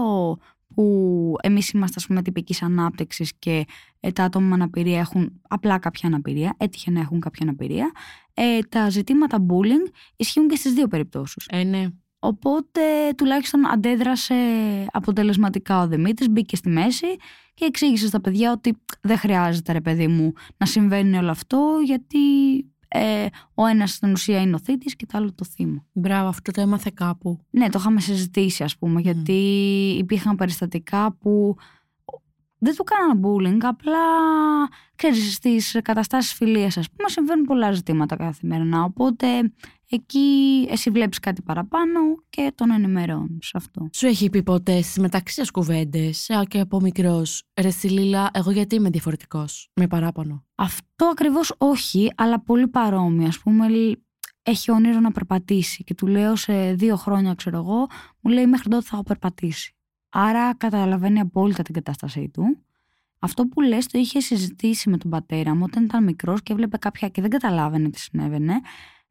που 0.76 1.36
εμείς 1.42 1.70
είμαστε 1.70 1.96
ας 1.98 2.08
πούμε 2.08 2.22
τυπικής 2.22 2.62
ανάπτυξης 2.62 3.34
και 3.40 3.66
ε, 4.00 4.12
τα 4.12 4.24
άτομα 4.24 4.48
με 4.48 4.54
αναπηρία 4.54 5.00
έχουν 5.00 5.42
απλά 5.48 5.80
κάποια 5.80 6.10
αναπηρία, 6.10 6.56
έτυχε 6.58 6.92
να 6.92 7.00
έχουν 7.00 7.20
κάποια 7.20 7.48
αναπηρία, 7.48 7.92
ε, 8.34 8.60
τα 8.70 8.90
ζητήματα 8.90 9.46
bullying 9.50 9.92
ισχύουν 10.16 10.48
και 10.48 10.56
στις 10.56 10.74
δύο 10.74 10.88
περιπτώσεις. 10.88 11.48
Ε, 11.50 11.64
ναι. 11.64 11.88
Οπότε 12.24 12.82
τουλάχιστον 13.18 13.68
αντέδρασε 13.68 14.36
αποτελεσματικά 14.92 15.82
ο 15.82 15.88
Δημήτρης, 15.88 16.30
μπήκε 16.30 16.56
στη 16.56 16.70
μέση 16.70 17.08
και 17.54 17.66
εξήγησε 17.66 18.08
στα 18.08 18.22
παιδιά 18.22 18.52
ότι 18.52 18.78
δεν 19.02 19.18
χρειάζεται 19.18 19.72
ρε 19.72 19.82
παιδί 19.82 20.08
μου 20.08 20.34
να 20.58 20.66
συμβαίνει 20.66 21.18
όλο 21.18 21.30
αυτό 21.30 21.80
γιατί 21.86 22.20
ε, 22.88 23.26
ο 23.54 23.66
ένας 23.66 23.92
στην 23.92 24.12
ουσία 24.12 24.42
είναι 24.42 24.56
ο 24.56 24.60
θήτης 24.60 24.96
και 24.96 25.06
το 25.06 25.18
άλλο 25.18 25.34
το 25.34 25.46
θύμα. 25.46 25.86
Μπράβο, 25.92 26.28
αυτό 26.28 26.52
το 26.52 26.62
έμαθε 26.62 26.92
κάπου. 26.94 27.40
Ναι, 27.50 27.70
το 27.70 27.78
είχαμε 27.80 28.00
συζητήσει 28.00 28.64
ας 28.64 28.78
πούμε 28.78 29.02
γιατί 29.02 29.42
υπήρχαν 29.98 30.36
περιστατικά 30.36 31.16
που 31.20 31.56
δεν 32.64 32.76
του 32.76 32.84
κάνανε 32.84 33.20
bullying, 33.24 33.58
απλά 33.62 33.98
ξέρεις 34.96 35.34
στις 35.34 35.78
καταστάσεις 35.84 36.34
φιλίας 36.34 36.78
ας 36.78 36.90
πούμε 36.92 37.10
συμβαίνουν 37.10 37.46
πολλά 37.46 37.72
ζητήματα 37.72 38.16
καθημερινά 38.16 38.84
οπότε 38.84 39.52
εκεί 39.90 40.68
εσύ 40.70 40.90
βλέπεις 40.90 41.20
κάτι 41.20 41.42
παραπάνω 41.42 42.00
και 42.30 42.52
τον 42.56 42.72
ενημερώνεις 42.72 43.56
αυτό. 43.56 43.90
Σου 43.94 44.06
έχει 44.08 44.30
πει 44.30 44.44
ποτέ 44.44 44.82
στις 44.82 44.98
μεταξύ 44.98 45.36
σας 45.36 45.52
κουβέντες 45.52 46.30
α, 46.30 46.44
και 46.44 46.60
από 46.60 46.80
μικρός. 46.80 47.44
Ρε 47.62 47.70
Σιλίλα, 47.70 48.30
εγώ 48.34 48.52
γιατί 48.52 48.76
είμαι 48.76 48.90
διαφορετικός. 48.90 49.70
Με 49.76 49.88
παράπονο. 49.88 50.46
Αυτό 50.56 51.06
ακριβώς 51.06 51.54
όχι, 51.58 52.12
αλλά 52.18 52.40
πολύ 52.42 52.68
παρόμοιο. 52.68 53.28
Ας 53.28 53.40
πούμε, 53.40 53.70
λ- 53.70 54.00
έχει 54.44 54.72
όνειρο 54.72 55.00
να 55.00 55.12
περπατήσει 55.12 55.84
και 55.84 55.94
του 55.94 56.08
λέω 56.08 56.36
σε 56.36 56.74
δύο 56.74 56.96
χρόνια, 56.96 57.34
ξέρω 57.34 57.58
εγώ, 57.58 57.88
μου 58.20 58.32
λέει 58.32 58.46
μέχρι 58.48 58.70
τότε 58.70 58.84
θα 58.84 58.90
έχω 58.94 59.04
περπατήσει. 59.04 59.76
Άρα 60.12 60.56
καταλαβαίνει 60.56 61.20
απόλυτα 61.20 61.64
την 61.64 61.74
κατάστασή 61.74 62.30
του. 62.34 62.58
Αυτό 63.20 63.46
που 63.46 63.62
λες 63.62 63.88
το 63.88 63.98
είχε 64.00 64.20
συζητήσει 64.20 64.90
με 64.90 64.98
τον 64.98 65.12
πατέρα 65.12 65.56
μου 65.56 65.64
όταν 65.66 65.84
ήταν 65.84 66.04
μικρός 66.04 66.44
και 66.44 66.54
έβλεπε 66.54 66.78
κάποια 66.78 67.10
και 67.10 67.22
δεν 67.22 67.30
καταλάβαινε 67.30 67.90
τι 67.90 68.00
συνέβαινε 68.00 68.54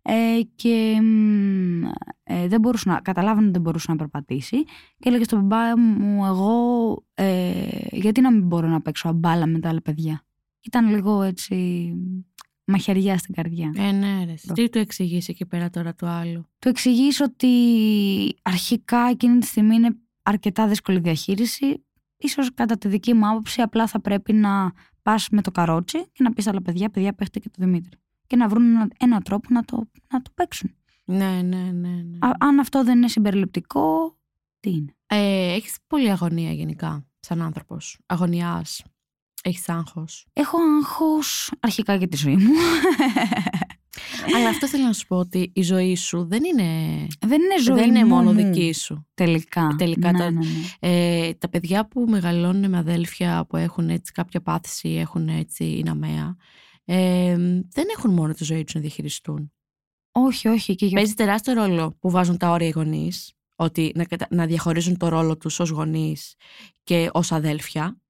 ε, 0.03 0.41
και 0.55 1.01
μ, 1.03 1.85
ε, 2.23 2.49
δεν 2.49 2.61
μπορούσε 2.61 2.89
να, 2.89 3.01
καταλάβαινε 3.01 3.43
ότι 3.43 3.53
δεν 3.53 3.63
μπορούσε 3.63 3.91
να 3.91 3.97
περπατήσει 3.97 4.65
και 4.99 5.09
έλεγε 5.09 5.25
στον 5.25 5.41
μπαμπά 5.41 5.79
μου 5.79 6.27
εγώ 6.27 7.05
ε, 7.15 7.69
γιατί 7.91 8.21
να 8.21 8.33
μην 8.33 8.47
μπορώ 8.47 8.69
να 8.69 8.81
παίξω 8.81 9.13
μπάλα 9.13 9.47
με 9.47 9.59
τα 9.59 9.69
άλλα 9.69 9.81
παιδιά; 9.83 10.25
Ήταν 10.61 10.89
λίγο 10.89 11.23
έτσι 11.23 11.93
μαχαιριά 12.65 13.19
στην 13.19 13.35
καρδιά. 13.35 13.73
Ε, 13.77 13.93
ναι, 13.93 14.25
ρε. 14.25 14.35
Τι 14.53 14.69
του 14.69 14.79
εξηγήσει 14.79 15.31
εκεί 15.31 15.47
πέρα 15.47 15.71
τώρα 15.71 15.95
του 15.95 16.07
άλλου; 16.07 16.47
Του 16.59 16.69
εξηγήσω 16.69 17.25
ότι 17.25 17.49
αρχικά 18.43 19.09
εκείνη 19.11 19.39
τη 19.39 19.47
στιγμή 19.47 19.75
είναι 19.75 19.97
αρκετά 20.23 20.69
δύσκολη 20.69 20.99
διαχείριση. 20.99 21.85
Ίσως 22.17 22.55
κατά 22.55 22.79
τη 22.79 22.89
δική 22.89 23.15
μου 23.15 23.29
άποψη 23.29 23.61
απλά 23.63 23.87
θα 23.87 24.01
πρέπει 24.01 24.33
να 24.33 24.73
πας 25.03 25.29
με 25.29 25.43
το 25.43 25.51
καρότσι 25.51 26.11
και 26.13 26.23
να 26.23 26.33
πεις 26.33 26.47
άλλα 26.47 26.63
παιδιά, 26.63 26.91
παιδιά 26.91 27.13
παίχτε 27.15 27.39
και 27.39 27.49
το 27.49 27.65
Δημήτρη. 27.65 27.99
Και 28.27 28.37
να 28.37 28.49
βρουν 28.49 28.65
ένα, 28.65 28.89
ένα 28.99 29.21
τρόπο 29.21 29.49
να 29.51 29.65
το, 29.65 29.91
να 30.13 30.23
το 30.23 30.31
παίξουν. 30.35 30.75
Ναι, 31.05 31.43
ναι, 31.43 31.57
ναι. 31.57 31.89
ναι. 31.89 32.19
Α- 32.21 32.37
αν 32.39 32.59
αυτό 32.59 32.85
δεν 32.85 32.97
είναι 32.97 33.09
συμπεριληπτικό, 33.09 34.19
τι 34.61 34.71
είναι; 34.71 34.97
Ε, 35.07 35.53
έχεις 35.55 35.77
πολύ 35.87 36.11
αγωνία 36.11 36.53
γενικά, 36.53 37.07
σαν 37.21 37.43
άνθρωπος. 37.43 37.99
Αγωνιάς. 38.07 38.83
Έχεις 39.43 39.69
άγχος. 39.69 40.27
Έχω 40.33 40.59
άγχος 40.79 41.53
αρχικά 41.61 41.95
για 41.95 42.09
τη 42.09 42.17
ζωή 42.17 42.37
μου. 42.37 42.53
Αλλά 44.37 44.49
αυτό 44.49 44.69
θέλω 44.69 44.85
να 44.85 44.93
σου 44.93 45.07
πω 45.07 45.17
ότι 45.17 45.51
η 45.55 45.63
ζωή 45.63 45.97
σου 45.97 46.27
δεν 46.29 46.41
είναι, 46.45 46.65
δεν 47.27 47.41
είναι 47.43 47.63
ζωή 47.63 47.77
δεν 47.79 47.89
είναι 47.89 48.05
μόνο 48.05 48.33
μου. 48.33 48.37
δική 48.43 48.73
σου. 48.73 49.07
Τελικά. 49.15 49.75
Τελικά 49.79 50.13
ναι, 50.13 50.19
τα- 50.19 50.31
ναι, 50.31 50.39
ναι. 50.39 50.89
Ε, 51.29 51.35
τα 51.35 51.49
παιδιά 51.49 51.89
που 51.89 52.05
μεγαλώνουν 52.09 52.71
με 52.71 52.77
αδέλφια 52.79 53.47
που 53.49 53.57
έχουν 53.57 53.89
έτσι 53.89 54.13
κάποια 54.13 54.41
πάθηση, 54.41 54.89
έχουν 54.89 55.29
έτσι 55.29 55.65
είναι 55.79 55.91
αμαία, 55.91 56.37
ε, 56.85 57.37
δεν 57.71 57.85
έχουν 57.97 58.13
μόνο 58.13 58.33
τη 58.33 58.45
ζωή 58.45 58.65
τους 58.65 58.75
να 58.75 58.81
διαχειριστούν. 58.81 59.53
Όχι, 60.13 60.49
όχι. 60.49 60.75
Και 60.75 60.87
για... 60.87 60.97
Παίζει 60.97 61.15
τεράστιο 61.15 61.53
ρόλο 61.53 61.97
που 62.01 62.11
βάζουν 62.11 62.37
τα 62.37 62.51
όρια 62.51 62.67
οι 62.69 62.71
γονείς, 62.71 63.33
ότι 63.57 63.93
να, 63.95 64.05
κατα- 64.05 64.27
να 64.31 64.47
διαχωρίζουν 64.47 64.97
το 64.97 65.09
ρόλο 65.09 65.37
τους 65.37 65.61
ως 65.61 65.69
γονείς 65.71 66.35
και 66.83 67.11
ως 67.13 67.33
αδέλφια. 67.33 68.01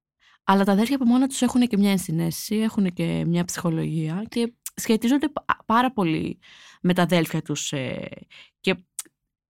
Αλλά 0.43 0.63
τα 0.63 0.71
αδέλφια 0.71 0.95
από 0.95 1.05
μόνα 1.05 1.27
τους 1.27 1.41
έχουν 1.41 1.61
και 1.67 1.77
μια 1.77 1.91
ενσυναίσθηση, 1.91 2.55
έχουν 2.55 2.93
και 2.93 3.23
μια 3.27 3.45
ψυχολογία 3.45 4.23
και 4.29 4.53
σχετίζονται 4.75 5.27
πα- 5.29 5.45
πάρα 5.65 5.91
πολύ 5.91 6.39
με 6.81 6.93
τα 6.93 7.01
αδέλφια 7.01 7.41
τους. 7.41 7.73
και 8.59 8.75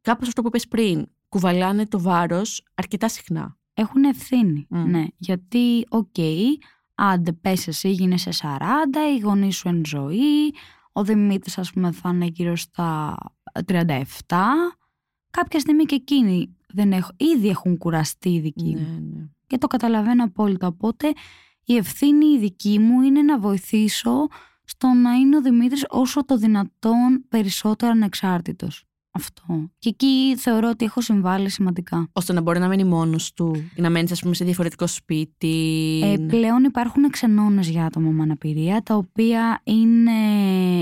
κάπως 0.01 0.27
αυτό 0.27 0.41
που 0.41 0.47
είπες 0.47 0.67
πριν, 0.67 1.07
κουβαλάνε 1.29 1.85
το 1.87 2.01
βάρος 2.01 2.63
αρκετά 2.75 3.07
συχνά. 3.07 3.57
Έχουν 3.73 4.03
ευθύνη. 4.03 4.65
Μμ. 4.69 4.89
Ναι. 4.89 5.05
Γιατί, 5.17 5.85
οκ, 5.89 6.15
άντε 6.95 7.31
πες 7.33 7.67
εσύ 7.67 7.89
γίνεσαι 7.91 8.31
40, 8.31 9.15
οι 9.15 9.19
γονείς 9.19 9.55
σου 9.55 9.67
εν 9.67 9.85
ζωή, 9.85 10.53
ο 10.91 11.03
Δημήτρης 11.03 11.57
ας 11.57 11.71
πούμε 11.71 11.91
θα 11.91 12.09
είναι 12.09 12.25
γύρω 12.25 12.55
στα 12.55 13.15
37. 13.65 14.03
Κάποια 15.31 15.59
στιγμή 15.59 15.83
και 15.83 15.95
εκείνοι 15.95 16.55
δεν 16.67 16.91
έχω, 16.91 17.11
ήδη 17.17 17.49
έχουν 17.49 17.77
κουραστεί 17.77 18.29
οι 18.29 18.39
δικοί 18.39 18.75
μου. 18.77 18.87
Ναι, 19.01 19.19
ναι. 19.19 19.25
Και 19.47 19.57
το 19.57 19.67
καταλαβαίνω 19.67 20.23
απόλυτα. 20.23 20.67
Οπότε 20.67 21.13
η 21.65 21.75
ευθύνη 21.75 22.25
η 22.25 22.39
δική 22.39 22.79
μου 22.79 23.01
είναι 23.01 23.21
να 23.21 23.39
βοηθήσω 23.39 24.27
στο 24.71 24.87
να 24.87 25.13
είναι 25.13 25.37
ο 25.37 25.41
Δημήτρης 25.41 25.85
όσο 25.89 26.25
το 26.25 26.37
δυνατόν 26.37 27.25
περισσότερο 27.29 27.91
ανεξάρτητος. 27.91 28.85
Αυτό. 29.13 29.69
Και 29.79 29.89
εκεί 29.89 30.35
θεωρώ 30.37 30.69
ότι 30.69 30.85
έχω 30.85 31.01
συμβάλει 31.01 31.49
σημαντικά. 31.49 32.09
ώστε 32.13 32.33
να 32.33 32.41
μπορεί 32.41 32.59
να 32.59 32.67
μένει 32.67 32.83
μόνος 32.83 33.33
του 33.33 33.69
ή 33.75 33.81
να 33.81 33.89
μένεις 33.89 34.11
ας 34.11 34.21
πούμε 34.21 34.33
σε 34.33 34.45
διαφορετικό 34.45 34.87
σπίτι. 34.87 35.99
Ε, 36.03 36.17
πλέον 36.17 36.63
υπάρχουν 36.63 37.09
ξενώνες 37.09 37.69
για 37.69 37.85
άτομα 37.85 38.09
με 38.09 38.23
αναπηρία, 38.23 38.81
τα 38.81 38.95
οποία 38.95 39.61
είναι, 39.63 40.11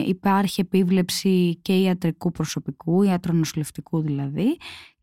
υπάρχει 0.06 0.62
επίβλεψη 0.62 1.60
και 1.62 1.74
ιατρικού 1.74 2.32
προσωπικού, 2.32 3.04
ιατρονοσηλευτικού 3.04 4.02
δηλαδή, 4.02 4.58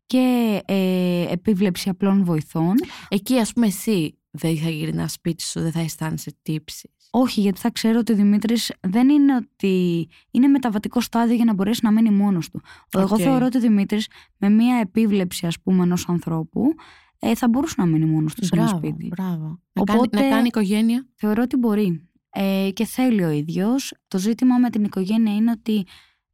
και 0.05 0.61
ε, 0.65 1.31
επίβλεψη 1.31 1.89
απλών 1.89 2.23
βοηθών. 2.23 2.73
Εκεί 3.07 3.39
ας 3.39 3.53
πούμε 3.53 3.67
εσύ 3.67 4.17
δεν 4.31 4.57
θα 4.57 4.69
γυρνάς 4.69 5.11
σπίτι 5.11 5.43
σου, 5.43 5.59
δεν 5.59 5.71
θα 5.71 5.79
αισθάνεσαι 5.79 6.35
τύψεις. 6.41 6.89
Όχι, 7.11 7.41
γιατί 7.41 7.59
θα 7.59 7.71
ξέρω 7.71 7.99
ότι 7.99 8.11
ο 8.11 8.15
Δημήτρης 8.15 8.71
δεν 8.81 9.09
είναι 9.09 9.35
ότι 9.35 10.07
είναι 10.31 10.47
μεταβατικό 10.47 11.01
στάδιο 11.01 11.35
για 11.35 11.45
να 11.45 11.53
μπορέσει 11.53 11.79
να 11.83 11.91
μείνει 11.91 12.09
μόνος 12.09 12.49
του. 12.49 12.61
Εγώ 12.97 13.07
Οκ. 13.11 13.19
θεωρώ 13.21 13.45
ότι 13.45 13.57
ο 13.57 13.59
Δημήτρης 13.59 14.07
με 14.37 14.49
μία 14.49 14.75
επίβλεψη 14.77 15.45
ας 15.47 15.59
πούμε 15.61 15.83
ενός 15.83 16.07
ανθρώπου 16.09 16.73
ε, 17.19 17.35
θα 17.35 17.47
μπορούσε 17.49 17.75
να 17.77 17.85
μείνει 17.85 18.05
μόνος 18.05 18.33
του 18.35 18.45
σε 18.45 18.49
ένα 18.55 18.63
Μπράβο, 18.63 18.77
σπίτι. 18.77 19.07
μπράβο. 19.07 19.61
Να, 19.73 19.81
Οπότε- 19.81 20.09
κάνει, 20.09 20.29
να 20.29 20.35
κάνει 20.35 20.47
οικογένεια. 20.47 21.07
Θεωρώ 21.15 21.41
ότι 21.41 21.57
μπορεί 21.57 22.09
ε, 22.29 22.69
και 22.73 22.85
θέλει 22.85 23.23
ο 23.23 23.29
ίδιος. 23.29 23.93
Το 24.07 24.17
ζήτημα 24.17 24.57
με 24.57 24.69
την 24.69 24.83
οικογένεια 24.83 25.35
είναι 25.35 25.51
ότι 25.51 25.85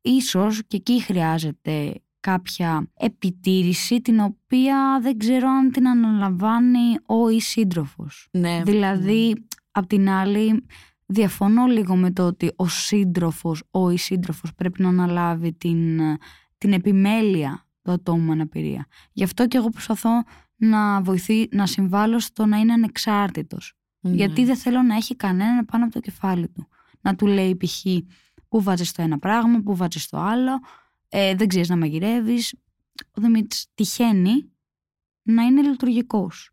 ίσως 0.02 0.62
και 0.68 0.78
εκεί 0.78 1.02
χρειάζεται 1.02 1.94
κάποια 2.20 2.88
επιτήρηση 2.98 4.02
την 4.02 4.20
οποία 4.20 5.00
δεν 5.02 5.18
ξέρω 5.18 5.50
αν 5.50 5.72
την 5.72 5.88
αναλαμβάνει 5.88 6.96
ο 7.06 7.30
ή 7.30 7.40
σύντροφος. 7.40 8.28
Ναι. 8.32 8.62
Δηλαδή, 8.66 9.46
απ' 9.74 9.88
την 9.88 10.10
άλλη, 10.10 10.66
διαφωνώ 11.06 11.66
λίγο 11.66 11.96
με 11.96 12.12
το 12.12 12.28
ότι 12.28 12.52
ο 12.56 12.68
σύντροφος, 12.68 13.64
ο 13.72 13.90
ή 13.90 13.98
σύντροφος 13.98 14.54
πρέπει 14.54 14.82
να 14.82 14.90
αναλάβει 14.90 15.54
την, 15.54 16.00
την 16.58 16.74
επιμέλεια 16.74 17.66
του 17.82 17.92
ατόμου 17.92 18.26
με 18.26 18.32
αναπηρία. 18.32 18.86
Γι' 19.12 19.24
αυτό 19.24 19.48
και 19.48 19.58
εγώ 19.58 19.70
προσπαθώ 19.70 20.24
να 20.56 21.02
βοηθεί, 21.02 21.48
να 21.52 21.66
συμβάλλω 21.66 22.20
στο 22.20 22.46
να 22.46 22.58
είναι 22.58 22.74
ανεξάρτητος. 22.74 23.74
Ναι. 24.00 24.16
Γιατί 24.16 24.46
δεν 24.46 24.56
θέλω 24.56 24.82
να 24.82 24.96
έχει 24.96 25.16
κανέναν 25.16 25.66
πάνω 25.66 25.84
από 25.84 25.94
το 25.94 26.00
κεφάλι 26.00 26.50
του. 26.50 26.68
Να 27.02 27.16
του 27.16 27.28
λέει 27.28 27.56
π.χ. 27.56 27.86
πού 28.48 28.62
βάζεις 28.62 28.92
το 28.92 29.02
ένα 29.02 29.20
πράγμα, 29.20 29.62
πού 29.62 29.76
βάζεις 29.76 30.10
το 30.10 30.18
άλλο, 30.18 30.60
ε, 31.10 31.36
δεν 31.36 31.48
ξέρεις 31.48 31.70
να 31.70 31.78
μαγειρεύεις. 31.78 32.56
Ο 33.12 33.22
Δημήτρης 33.22 33.68
τυχαίνει 33.74 34.52
να 35.22 35.44
είναι 35.44 35.62
λειτουργικός. 35.62 36.53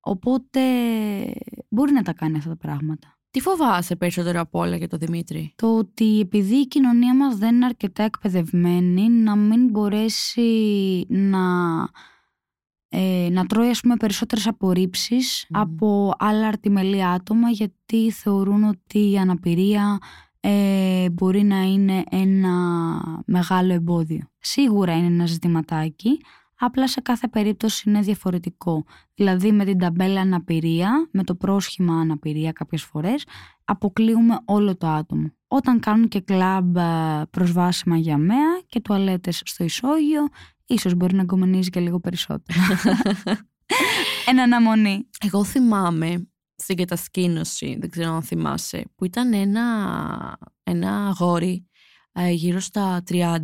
Οπότε 0.00 0.60
μπορεί 1.68 1.92
να 1.92 2.02
τα 2.02 2.12
κάνει 2.12 2.36
αυτά 2.36 2.48
τα 2.48 2.56
πράγματα. 2.56 3.14
Τι 3.30 3.40
φοβάσαι 3.40 3.96
περισσότερο 3.96 4.40
από 4.40 4.58
όλα 4.58 4.76
για 4.76 4.88
τον 4.88 4.98
Δημήτρη; 4.98 5.52
Το 5.56 5.76
ότι 5.76 6.20
επειδή 6.20 6.54
η 6.54 6.66
κοινωνία 6.66 7.16
μας 7.16 7.36
δεν 7.36 7.54
είναι 7.54 7.64
αρκετά 7.64 8.02
εκπαιδευμένη 8.02 9.08
να 9.08 9.36
μην 9.36 9.70
μπορέσει 9.70 11.06
να, 11.08 11.38
ε, 12.88 13.28
να 13.30 13.46
τρώει 13.46 13.68
ας 13.68 13.80
πούμε 13.80 13.96
περισσότερες 13.96 14.46
απορρίψεις 14.46 15.46
Μμμ. 15.48 15.60
από 15.60 16.14
άλλα 16.18 16.46
αρτιμελή 16.46 17.04
άτομα 17.04 17.50
γιατί 17.50 18.10
θεωρούν 18.10 18.64
ότι 18.64 19.10
η 19.10 19.18
αναπηρία 19.18 19.98
ε, 20.40 21.10
μπορεί 21.10 21.42
να 21.42 21.62
είναι 21.62 22.04
ένα 22.10 22.42
μεγάλο 23.26 23.72
εμπόδιο. 23.72 24.30
Σίγουρα 24.38 24.96
είναι 24.96 25.06
ένα 25.06 25.26
ζητηματάκι, 25.26 26.20
απλά 26.60 26.88
σε 26.88 27.00
κάθε 27.00 27.28
περίπτωση 27.28 27.88
είναι 27.88 28.00
διαφορετικό. 28.00 28.84
Δηλαδή 29.14 29.52
με 29.52 29.64
την 29.64 29.78
ταμπέλα 29.78 30.20
αναπηρία, 30.20 31.08
με 31.12 31.24
το 31.24 31.34
πρόσχημα 31.34 32.00
αναπηρία 32.00 32.52
κάποιες 32.52 32.82
φορές, 32.82 33.24
αποκλείουμε 33.64 34.38
όλο 34.44 34.76
το 34.76 34.86
άτομο. 34.86 35.32
Όταν 35.48 35.80
κάνουν 35.80 36.08
και 36.08 36.20
κλαμπ 36.20 36.76
ε, 36.76 37.22
προσβάσιμα 37.30 37.96
για 37.96 38.16
μέα 38.16 38.60
και 38.66 38.80
τουαλέτες 38.80 39.42
στο 39.44 39.64
ισόγειο, 39.64 40.28
ίσως 40.66 40.94
μπορεί 40.94 41.14
να 41.14 41.20
εγκομενίζει 41.20 41.70
και 41.70 41.80
λίγο 41.80 42.00
περισσότερο. 42.00 42.58
Εν 44.26 44.40
αναμονή. 44.40 45.08
Εγώ 45.24 45.44
θυμάμαι 45.44 46.28
στην 46.54 46.76
κατασκήνωση, 46.76 47.76
δεν 47.80 47.90
ξέρω 47.90 48.12
αν 48.12 48.22
θυμάσαι, 48.22 48.84
που 48.94 49.04
ήταν 49.04 49.32
ένα, 49.32 50.38
ένα 50.62 51.06
αγόρι 51.06 51.66
ε, 52.12 52.30
γύρω 52.30 52.60
στα 52.60 53.02
30, 53.10 53.38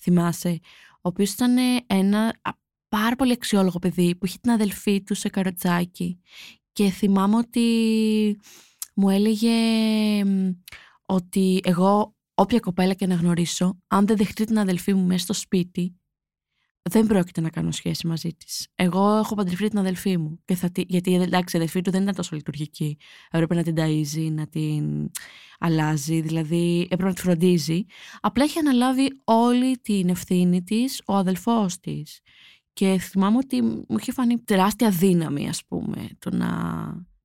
θυμάσαι, 0.00 0.60
ο 1.02 1.08
οποίος 1.08 1.32
ήταν 1.32 1.56
ένα 1.86 2.38
α, 2.42 2.50
πάρα 2.88 3.16
πολύ 3.16 3.32
αξιόλογο 3.32 3.78
παιδί 3.78 4.16
που 4.16 4.26
είχε 4.26 4.38
την 4.40 4.50
αδελφή 4.50 5.02
του 5.02 5.14
σε 5.14 5.28
καροτσάκι. 5.28 6.20
Και 6.72 6.90
θυμάμαι 6.90 7.36
ότι 7.36 8.40
μου 8.94 9.10
έλεγε 9.10 9.50
μ, 10.24 10.50
ότι 11.06 11.60
εγώ 11.64 12.16
όποια 12.34 12.60
κοπέλα 12.60 12.94
και 12.94 13.06
να 13.06 13.14
γνωρίσω, 13.14 13.78
αν 13.86 14.06
δεν 14.06 14.16
δεχτεί 14.16 14.44
την 14.44 14.58
αδελφή 14.58 14.94
μου 14.94 15.06
μέσα 15.06 15.22
στο 15.22 15.32
σπίτι, 15.32 15.99
δεν 16.82 17.06
πρόκειται 17.06 17.40
να 17.40 17.50
κάνω 17.50 17.70
σχέση 17.70 18.06
μαζί 18.06 18.34
της. 18.34 18.68
Εγώ 18.74 19.16
έχω 19.16 19.34
παντρευτεί 19.34 19.68
την 19.68 19.78
αδελφή 19.78 20.18
μου. 20.18 20.40
Και 20.44 20.54
θα 20.54 20.70
τη... 20.70 20.84
Γιατί 20.86 21.14
εντάξει, 21.14 21.56
η 21.56 21.58
αδελφή 21.58 21.80
του 21.82 21.90
δεν 21.90 22.02
ήταν 22.02 22.14
τόσο 22.14 22.36
λειτουργική. 22.36 22.96
Έπρεπε 23.30 23.54
να 23.54 23.62
την 23.62 23.74
ταΐζει, 23.78 24.30
να 24.32 24.46
την 24.46 25.10
αλλάζει, 25.58 26.20
δηλαδή 26.20 26.80
έπρεπε 26.82 27.08
να 27.08 27.14
τη 27.14 27.20
φροντίζει. 27.20 27.84
Απλά 28.20 28.44
έχει 28.44 28.58
αναλάβει 28.58 29.20
όλη 29.24 29.78
την 29.78 30.08
ευθύνη 30.08 30.62
της 30.62 31.02
ο 31.06 31.14
αδελφός 31.14 31.80
της. 31.80 32.20
Και 32.72 32.98
θυμάμαι 32.98 33.36
ότι 33.36 33.62
μου 33.62 33.96
είχε 33.98 34.12
φανεί 34.12 34.38
τεράστια 34.38 34.90
δύναμη, 34.90 35.48
ας 35.48 35.64
πούμε, 35.64 36.08
το 36.18 36.36
να 36.36 36.48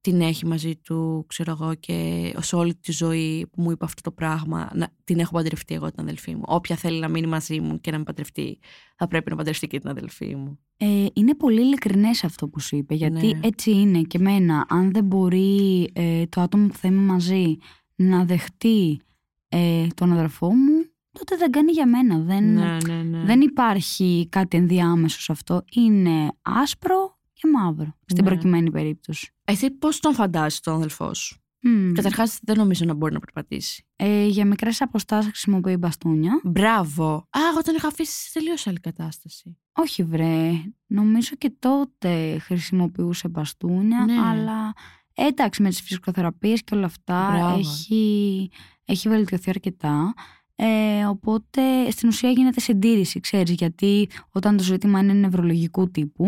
την 0.06 0.22
έχει 0.22 0.46
μαζί 0.46 0.76
του, 0.76 1.26
ξέρω 1.28 1.52
εγώ, 1.52 1.76
και 1.76 2.34
σε 2.40 2.56
όλη 2.56 2.76
τη 2.76 2.92
ζωή 2.92 3.48
που 3.52 3.62
μου 3.62 3.72
είπε 3.72 3.86
αυτό 3.86 4.02
το 4.02 4.12
πράγμα, 4.12 4.70
να 4.74 4.88
την 5.04 5.20
έχω 5.20 5.32
παντρευτεί 5.32 5.74
εγώ 5.74 5.92
την 5.92 6.04
αδελφή 6.04 6.36
μου. 6.36 6.42
Όποια 6.46 6.76
θέλει 6.76 7.00
να 7.00 7.08
μείνει 7.08 7.28
μαζί 7.28 7.60
μου 7.60 7.82
και 7.82 7.92
να 7.92 7.98
με 7.98 8.04
παντρευτεί, 8.04 8.60
θα 8.96 9.08
πρέπει 9.08 9.30
να 9.30 9.36
παντρευτεί 9.36 9.68
και 9.68 9.80
την 9.80 9.90
αδελφή 9.90 10.36
μου. 10.36 10.60
Ε, 10.78 11.06
είναι 11.14 11.36
πολύ 11.36 11.62
ειλικρινές 11.62 12.24
αυτό 12.24 12.48
που 12.48 12.60
σου 12.60 12.76
είπε, 12.76 12.96
γιατί 12.96 13.28
Ναι. 13.28 13.40
έτσι 13.44 13.72
είναι 13.72 14.02
και 14.02 14.18
εμένα. 14.18 14.66
Αν 14.70 14.92
δεν 14.92 15.04
μπορεί 15.04 15.90
ε, 15.94 16.26
το 16.26 16.42
άτομο 16.42 16.68
που 16.68 16.76
θα 16.76 16.88
είμαι 16.88 17.02
μαζί 17.02 17.58
να 17.96 18.26
δεχτεί 18.26 19.02
ε, 19.50 19.88
τον 19.96 20.12
αδερφό 20.12 20.48
μου, 20.48 20.86
τότε 21.12 21.36
δεν 21.36 21.52
κάνει 21.52 21.72
για 21.72 21.88
μένα. 21.88 22.20
Δεν, 22.20 22.54
ναι, 22.54 22.78
ναι, 22.88 23.04
ναι. 23.04 23.24
δεν 23.26 23.42
υπάρχει 23.42 24.28
κάτι 24.30 24.58
ενδιάμεσο 24.58 25.22
σε 25.22 25.32
αυτό. 25.32 25.64
Είναι 25.72 26.32
άσπρο 26.42 27.15
και 27.36 27.48
μαύρο, 27.54 27.98
στην 28.06 28.24
Ναι. 28.24 28.30
προκειμένη 28.30 28.72
περίπτωση. 28.72 29.32
Εσύ 29.46 29.72
πώς 29.72 30.00
τον 30.00 30.14
φαντάζεσαι 30.14 30.62
τον 30.64 30.74
αδελφό 30.76 31.14
σου; 31.14 31.40
Μμμ. 31.62 31.92
Καταρχάς, 31.92 32.40
δεν 32.42 32.58
νομίζω 32.58 32.86
να 32.86 32.94
μπορεί 32.94 33.14
να 33.14 33.20
περπατήσει. 33.20 33.86
Ε, 33.96 34.26
για 34.26 34.46
μικρές 34.46 34.82
αποστάσεις 34.82 35.30
χρησιμοποιεί 35.30 35.76
μπαστούνια. 35.80 36.42
Μπράβο. 36.44 37.06
Α, 37.16 37.40
εγώ 37.52 37.62
τον 37.62 37.76
είχα 37.76 37.88
αφήσει 37.88 38.22
σε 38.24 38.30
τελείως 38.40 38.68
άλλη 38.68 38.80
κατάσταση. 38.80 39.58
Όχι 39.74 40.04
βρε, 40.04 40.52
νομίζω 40.88 41.36
και 41.38 41.54
τότε 41.60 42.38
χρησιμοποιούσε 42.40 43.28
μπαστούνια, 43.28 44.00
Ναι. 44.06 44.20
αλλά 44.28 44.74
εντάξει 45.14 45.62
με 45.62 45.70
τις 45.70 45.82
φυσικοθεραπείες 45.82 46.64
και 46.64 46.76
όλα 46.76 46.86
αυτά 46.86 47.30
Μπράβο. 47.32 47.58
έχει, 47.60 48.50
έχει 48.86 49.10
βελτιωθεί 49.10 49.50
αρκετά. 49.50 50.14
Ε, 50.56 51.06
οπότε 51.06 51.92
στην 51.92 52.10
ουσία 52.10 52.30
γίνεται 52.30 52.60
συντήρηση, 52.60 53.20
ξέρεις, 53.20 53.56
γιατί 53.56 54.10
όταν 54.32 54.58
το 54.58 54.64
ζήτημα 54.64 55.00
είναι 55.00 55.14
νευρολογικού 55.14 55.92
τύπου, 55.92 56.26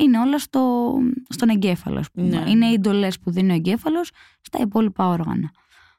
είναι 0.00 0.18
όλα 0.18 0.38
στο, 0.38 0.92
στον 1.28 1.48
εγκέφαλο, 1.48 1.98
ας 1.98 2.10
πούμε. 2.10 2.26
Ναι. 2.26 2.50
Είναι 2.50 2.66
οι 2.66 2.72
εντολές 2.72 3.18
που 3.18 3.30
δίνει 3.30 3.52
ο 3.52 3.54
εγκέφαλος 3.54 4.10
στα 4.40 4.58
υπόλοιπα 4.60 5.08
όργανα. 5.08 5.50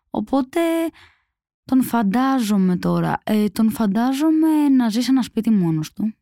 Οπότε 0.09 0.59
τον 1.65 1.83
φαντάζομαι 1.83 2.77
τώρα. 2.77 3.17
Ε, 3.23 3.47
τον 3.47 3.71
φαντάζομαι 3.71 4.69
να 4.69 4.89
ζει 4.89 5.01
σε 5.01 5.11
ένα 5.11 5.21
σπίτι 5.21 5.49
μόνος 5.49 5.93
του. 5.93 6.13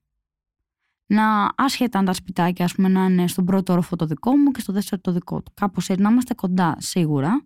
Να 1.06 1.52
άσχετα 1.56 2.00
αν 2.00 2.06
τα 2.06 2.14
σπιτάκια, 2.14 2.66
ας 2.66 2.76
πούμε, 2.76 2.88
να 2.88 3.06
είναι 3.06 3.28
στον 3.28 3.46
πρώτο 3.46 3.74
όροφο 3.74 3.96
το 3.96 4.06
δικό 4.06 4.38
μου 4.38 4.52
και 4.52 4.60
στο 4.60 4.74
δεύτερο 4.74 5.02
το 5.02 5.12
δικό 5.12 5.42
του. 5.42 5.52
Κάπως 5.54 5.90
έτσι, 5.90 6.04
να 6.04 6.10
είμαστε 6.10 6.34
κοντά 6.34 6.76
σίγουρα. 6.80 7.44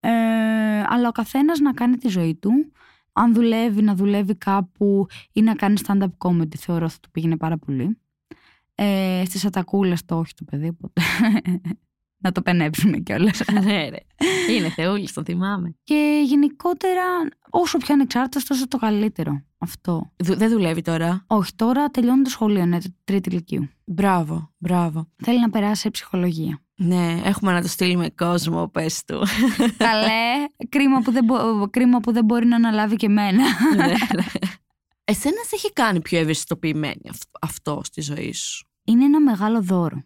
Ε, 0.00 0.10
αλλά 0.86 1.08
ο 1.08 1.12
καθένας 1.12 1.58
να 1.58 1.72
κάνει 1.72 1.96
τη 1.96 2.08
ζωή 2.08 2.34
του. 2.34 2.50
Αν 3.12 3.34
δουλεύει, 3.34 3.82
να 3.82 3.94
δουλεύει 3.94 4.34
κάπου 4.34 5.06
ή 5.32 5.42
να 5.42 5.54
κάνει 5.54 5.80
stand-up 5.86 6.08
comedy, 6.18 6.56
θεωρώ 6.56 6.84
ότι 6.84 7.00
του 7.00 7.10
πήγαινε 7.10 7.36
πάρα 7.36 7.58
πολύ. 7.58 7.98
Ε, 8.80 9.22
στις 9.26 9.44
ατακούλες 9.44 10.04
το 10.04 10.18
όχι 10.18 10.34
το 10.34 10.44
παιδί, 10.50 10.68
οπότε 10.68 11.02
να 12.24 12.32
το 12.32 12.42
πενέψουμε 12.42 12.98
κιόλας. 12.98 13.40
ναι, 13.64 13.88
ρε. 13.88 13.98
Είναι 14.50 14.68
θεούλης, 14.70 15.12
το 15.12 15.22
θυμάμαι. 15.24 15.74
Και 15.84 16.22
γενικότερα, 16.26 17.02
όσο 17.50 17.78
πιο 17.78 17.94
ανεξάρτητος, 17.94 18.44
τόσο 18.44 18.68
το 18.68 18.78
καλύτερο. 18.78 19.42
Αυτό. 19.58 20.12
Δου- 20.16 20.36
δεν 20.38 20.50
δουλεύει 20.50 20.82
τώρα. 20.82 21.24
Όχι, 21.26 21.52
τώρα 21.56 21.88
τελειώνει 21.90 22.22
το 22.22 22.30
σχολείο, 22.30 22.66
ναι, 22.66 22.80
το 22.80 22.88
τρίτη 23.04 23.28
ηλικίου. 23.28 23.68
Μπράβο, 23.84 24.52
μπράβο. 24.58 25.08
Θέλει 25.16 25.40
να 25.40 25.50
περάσει 25.50 25.80
σε 25.80 25.90
ψυχολογία. 25.90 26.62
Ναι, 26.74 27.20
έχουμε 27.24 27.52
να 27.52 27.62
το 27.62 27.68
στείλουμε 27.68 28.10
κόσμο, 28.10 28.68
πες 28.68 29.04
του. 29.04 29.22
Καλέ, 29.76 30.44
κρίμα 30.68 31.00
που, 31.00 31.10
δεν 31.12 31.24
μπο- 31.24 31.68
κρίμα 31.70 32.00
που 32.00 32.12
δεν 32.12 32.24
μπορεί 32.24 32.46
να 32.46 32.56
αναλάβει 32.56 32.96
και 32.96 33.06
εμένα. 33.06 33.42
Ναι, 33.76 33.84
ναι. 33.86 33.94
Εσένα 35.04 35.42
σε 35.46 35.54
έχει 35.54 35.72
κάνει 35.72 36.00
πιο 36.00 36.18
ευαισθητοποιημένη 36.18 37.00
αυ- 37.08 37.36
αυτό 37.40 37.80
στη 37.84 38.00
ζωή 38.00 38.32
σου; 38.32 38.67
Είναι 38.88 39.04
ένα 39.04 39.20
μεγάλο 39.20 39.62
δώρο. 39.62 40.04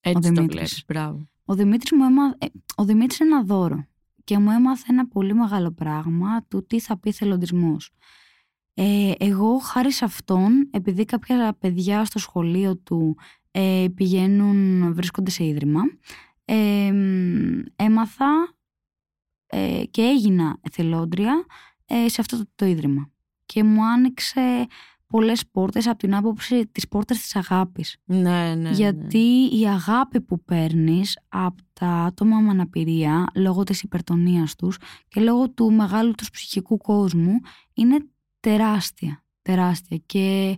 Έτσι 0.00 0.20
το 0.20 0.28
Δημήτρης. 0.28 0.48
βλέπεις, 0.50 0.84
μπράβο. 0.86 1.28
Ο 1.44 1.54
Δημήτρης, 1.54 1.92
μου 1.92 2.04
έμα... 2.04 2.34
ε, 2.38 2.46
ο 2.76 2.84
Δημήτρης 2.84 3.18
είναι 3.18 3.28
ένα 3.34 3.44
δώρο 3.44 3.86
και 4.24 4.38
μου 4.38 4.50
έμαθε 4.50 4.84
ένα 4.88 5.08
πολύ 5.08 5.34
μεγάλο 5.34 5.70
πράγμα 5.70 6.42
του 6.42 6.66
τι 6.66 6.80
θα 6.80 6.98
πει 6.98 7.12
θελοντισμός. 7.12 7.90
Ε, 8.74 9.12
εγώ 9.18 9.58
χάρη 9.58 9.92
σε 9.92 10.04
αυτόν, 10.04 10.68
επειδή 10.70 11.04
κάποια 11.04 11.56
παιδιά 11.60 12.04
στο 12.04 12.18
σχολείο 12.18 12.76
του 12.76 13.16
ε, 13.50 13.86
πηγαίνουν, 13.94 14.94
βρίσκονται 14.94 15.30
σε 15.30 15.44
ίδρυμα, 15.44 15.80
ε, 16.44 16.92
μ, 16.92 17.62
έμαθα 17.76 18.54
ε, 19.46 19.82
και 19.90 20.02
έγινα 20.02 20.58
εθελόντρια 20.60 21.46
ε, 21.84 22.08
σε 22.08 22.20
αυτό 22.20 22.36
το, 22.36 22.44
το 22.54 22.66
ίδρυμα. 22.66 23.10
Και 23.46 23.64
μου 23.64 23.84
άνοιξε 23.84 24.66
πολλές 25.14 25.46
πόρτες 25.50 25.86
από 25.86 25.98
την 25.98 26.14
άποψη 26.14 26.66
της 26.66 26.88
πόρτας 26.88 27.20
της 27.20 27.36
αγάπης. 27.36 27.96
Ναι, 28.04 28.18
ναι, 28.18 28.54
ναι. 28.54 28.70
Γιατί 28.70 29.48
η 29.52 29.68
αγάπη 29.68 30.20
που 30.20 30.44
παίρνεις 30.44 31.18
από 31.28 31.62
τα 31.72 31.86
άτομα 31.86 32.38
με 32.38 32.50
αναπηρία 32.50 33.26
λόγω 33.34 33.62
της 33.64 33.82
υπερτονίας 33.82 34.54
τους 34.54 34.78
και 35.08 35.20
λόγω 35.20 35.50
του 35.50 35.72
μεγάλου 35.72 36.12
τους 36.12 36.30
ψυχικού 36.30 36.76
κόσμου 36.76 37.32
είναι 37.74 37.96
τεράστια, 38.40 39.24
τεράστια. 39.42 40.02
Και 40.06 40.56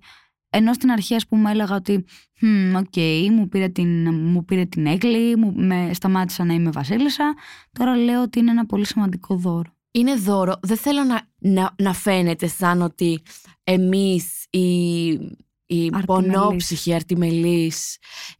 ενώ 0.51 0.73
στην 0.73 0.91
αρχή 0.91 1.15
ας 1.15 1.27
πούμε 1.27 1.51
έλεγα 1.51 1.75
ότι 1.75 2.05
«Χμ, 2.39 2.75
οκ, 2.75 2.97
μου, 3.31 3.49
πήρε 3.49 3.69
την, 3.69 4.15
μου 4.15 4.45
πήρε 4.45 4.65
την 4.65 4.87
αίγλη, 4.87 5.37
μου, 5.37 5.53
με 5.57 5.91
σταμάτησα 5.93 6.45
να 6.45 6.55
είμαι 6.55 6.71
βασίλισσα, 6.71 7.35
τώρα 7.73 7.97
λέω 7.97 8.23
ότι 8.23 8.39
είναι 8.39 8.51
ένα 8.51 8.67
πολύ 8.67 8.87
σημαντικό 8.87 9.35
δώρο. 9.37 9.76
Είναι 9.97 10.15
δώρο. 10.15 10.55
Δεν 10.63 10.77
θέλω 10.77 11.05
να, 11.05 11.21
να, 11.39 11.75
να 11.79 11.93
φαίνεται 11.93 12.47
σαν 12.47 12.83
ότι 12.83 13.23
εμείς 13.65 14.45
οι, 14.51 15.07
οι 15.67 15.91
Αρτιμελείς. 15.93 16.05
πονόψυχοι 16.07 16.95
αρτιμελείς 16.95 17.99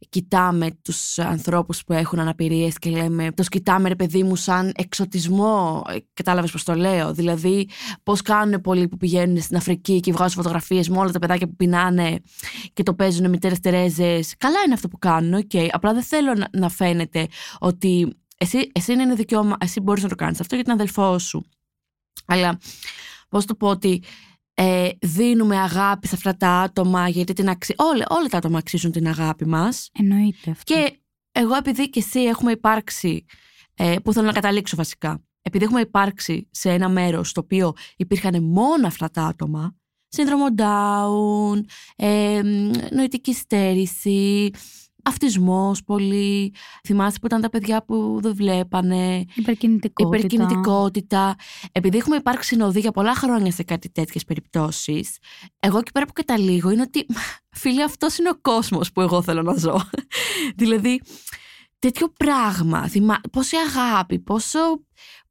κοιτάμε 0.09 0.71
τους 0.81 1.19
ανθρώπους 1.19 1.83
που 1.83 1.93
έχουν 1.93 2.19
αναπηρίες 2.19 2.77
και 2.77 2.89
λέμε 2.89 3.31
τους 3.31 3.49
κοιτάμε 3.49 3.89
ρε 3.89 3.95
παιδί 3.95 4.23
μου 4.23 4.35
σαν 4.35 4.71
εξωτισμό. 4.75 5.83
Ε, 5.89 5.95
Κατάλαβες 6.13 6.51
πώς 6.51 6.63
το 6.63 6.73
λέω. 6.73 7.13
Δηλαδή 7.13 7.69
πώς 8.03 8.21
κάνουν 8.21 8.61
πολλοί 8.61 8.87
που 8.87 8.97
πηγαίνουν 8.97 9.41
στην 9.41 9.57
Αφρική 9.57 9.99
και 9.99 10.11
βγάζουν 10.11 10.35
φωτογραφίες 10.35 10.89
με 10.89 10.97
όλα 10.97 11.11
τα 11.11 11.19
παιδάκια 11.19 11.47
που 11.47 11.55
πεινάνε 11.55 12.19
και 12.73 12.83
το 12.83 12.93
παίζουν 12.93 13.29
μητέρες 13.29 13.59
Τερέζες. 13.59 14.33
Καλά 14.37 14.57
είναι 14.65 14.73
αυτό 14.73 14.87
που 14.87 14.99
κάνουν, 14.99 15.33
οκ. 15.33 15.51
Απλά 15.71 15.93
δεν 15.93 16.03
θέλω 16.03 16.33
να, 16.33 16.47
να 16.51 16.69
φαίνεται 16.69 17.27
ότι 17.59 18.17
εσύ, 18.37 18.71
εσύ 18.73 18.93
είναι 18.93 19.13
δικαίωμα, 19.13 19.57
εσύ 19.59 19.79
μπορείς 19.79 20.03
να 20.03 20.09
το 20.09 20.15
κάνεις 20.15 20.39
αυτό 20.39 20.55
για 20.55 20.63
την 20.63 20.73
αδελφό 20.73 21.19
σου. 21.19 21.49
Αλλά 22.25 22.59
πώς 23.29 23.45
το 23.45 23.55
πω 23.55 23.67
ότι 23.67 24.03
ε, 24.53 24.89
δίνουμε 25.01 25.57
αγάπη 25.57 26.07
σε 26.07 26.15
αυτά 26.15 26.37
τα 26.37 26.49
άτομα 26.49 27.07
γιατί 27.09 27.33
την 27.33 27.49
αξι... 27.49 27.73
όλα, 27.77 28.05
όλα 28.09 28.27
τα 28.27 28.37
άτομα 28.37 28.57
αξίζουν 28.57 28.91
την 28.91 29.07
αγάπη 29.07 29.45
μας 29.45 29.89
Εννοείται 29.99 30.51
αυτό. 30.51 30.73
και 30.73 30.99
εγώ 31.31 31.55
επειδή 31.55 31.89
και 31.89 31.99
εσύ 31.99 32.19
έχουμε 32.19 32.51
υπάρξει 32.51 33.25
ε, 33.73 33.95
που 34.03 34.13
θέλω 34.13 34.25
να 34.25 34.31
καταλήξω 34.33 34.75
βασικά 34.75 35.23
επειδή 35.41 35.63
έχουμε 35.63 35.81
υπάρξει 35.81 36.47
σε 36.51 36.71
ένα 36.71 36.89
μέρος 36.89 37.29
στο 37.29 37.41
οποίο 37.41 37.73
υπήρχαν 37.95 38.43
μόνο 38.43 38.87
αυτά 38.87 39.09
τα 39.09 39.23
άτομα 39.23 39.75
σύνδρομο 40.07 40.45
Down, 40.57 41.61
ε, 41.95 42.41
μ, 42.43 42.71
νοητική 42.95 43.33
στέρηση 43.33 44.51
αυτισμός 45.07 45.83
πολύ 45.83 46.53
θυμάσαι 46.83 47.19
που 47.19 47.25
ήταν 47.25 47.41
τα 47.41 47.49
παιδιά 47.49 47.83
που 47.83 48.19
δεν 48.21 48.35
βλέπανε 48.35 49.25
Υπερκινητικότητα. 49.35 50.17
υπερκινητικότητα. 50.17 51.35
Επειδή 51.71 51.97
έχουμε 51.97 52.15
υπάρξει 52.15 52.47
συνοδοί 52.47 52.79
για 52.79 52.91
πολλά 52.91 53.15
χρόνια 53.15 53.51
σε 53.51 53.63
κάτι 53.63 53.89
τέτοιες 53.89 54.23
περιπτώσεις, 54.23 55.17
εγώ 55.59 55.77
εκεί 55.77 55.91
πέρα 55.91 56.05
που 56.05 56.13
καταλήγω 56.13 56.69
είναι 56.69 56.81
ότι 56.81 57.05
φίλε, 57.51 57.83
αυτός 57.83 58.17
είναι 58.17 58.29
ο 58.29 58.37
κόσμος 58.41 58.91
που 58.91 59.01
εγώ 59.01 59.21
θέλω 59.21 59.41
να 59.41 59.53
ζω. 59.53 59.81
δηλαδή, 60.59 61.01
τέτοιο 61.79 62.13
πράγμα. 62.17 62.87
Θυμά... 62.87 63.19
Πόση 63.31 63.55
αγάπη, 63.55 64.19
πόσο, 64.19 64.59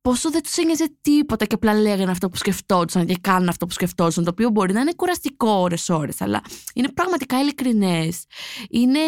πόσο 0.06 0.30
δεν 0.30 0.42
τους 0.42 0.56
ένοιαζε 0.56 0.96
τίποτα 1.00 1.44
και 1.44 1.54
απλά 1.54 1.74
λέγανε 1.74 2.10
αυτό 2.10 2.28
που 2.28 2.36
σκεφτόντουσαν 2.36 3.06
και 3.06 3.16
κάνουν 3.20 3.48
αυτό 3.48 3.66
που 3.66 3.72
σκεφτόντουσαν. 3.72 4.24
Το 4.24 4.30
οποίο 4.30 4.50
μπορεί 4.50 4.72
να 4.72 4.80
είναι 4.80 4.92
κουραστικό 4.96 5.50
ώρε-ώρε, 5.50 6.12
αλλά 6.18 6.40
είναι 6.74 6.92
πραγματικά 6.92 7.40
ειλικρινές. 7.40 8.24
Είναι, 8.68 8.98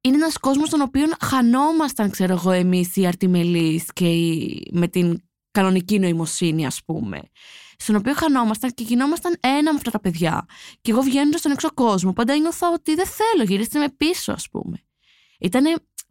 είναι 0.00 0.16
ένας 0.16 0.38
κόσμος 0.38 0.68
στον 0.68 0.80
οποίο 0.80 1.06
χανόμασταν, 1.20 2.10
ξέρω 2.10 2.32
εγώ, 2.32 2.50
εμείς 2.50 2.96
οι 2.96 3.06
αρτιμελείς 3.06 3.84
και 3.92 4.08
οι, 4.08 4.62
με 4.72 4.88
την 4.88 5.22
κανονική 5.50 5.98
νοημοσύνη, 5.98 6.66
ας 6.66 6.80
πούμε. 6.84 7.20
Στον 7.76 7.96
οποίο 7.96 8.14
χανόμασταν 8.14 8.70
και 8.70 8.82
γινόμασταν 8.82 9.36
ένα 9.40 9.72
με 9.72 9.76
αυτά 9.76 9.90
τα 9.90 10.00
παιδιά. 10.00 10.46
Και 10.80 10.90
εγώ 10.90 11.00
βγαίνοντας 11.00 11.40
στον 11.40 11.52
έξω 11.52 11.72
κόσμο, 11.74 12.12
πάντα 12.12 12.36
νιώθω 12.36 12.72
ότι 12.72 12.94
δεν 12.94 13.06
θέλω, 13.06 13.44
γυρίστε 13.44 13.78
με 13.78 13.88
πίσω, 13.96 14.32
ας 14.32 14.48
πούμε. 14.50 14.76
Ήταν 15.38 15.64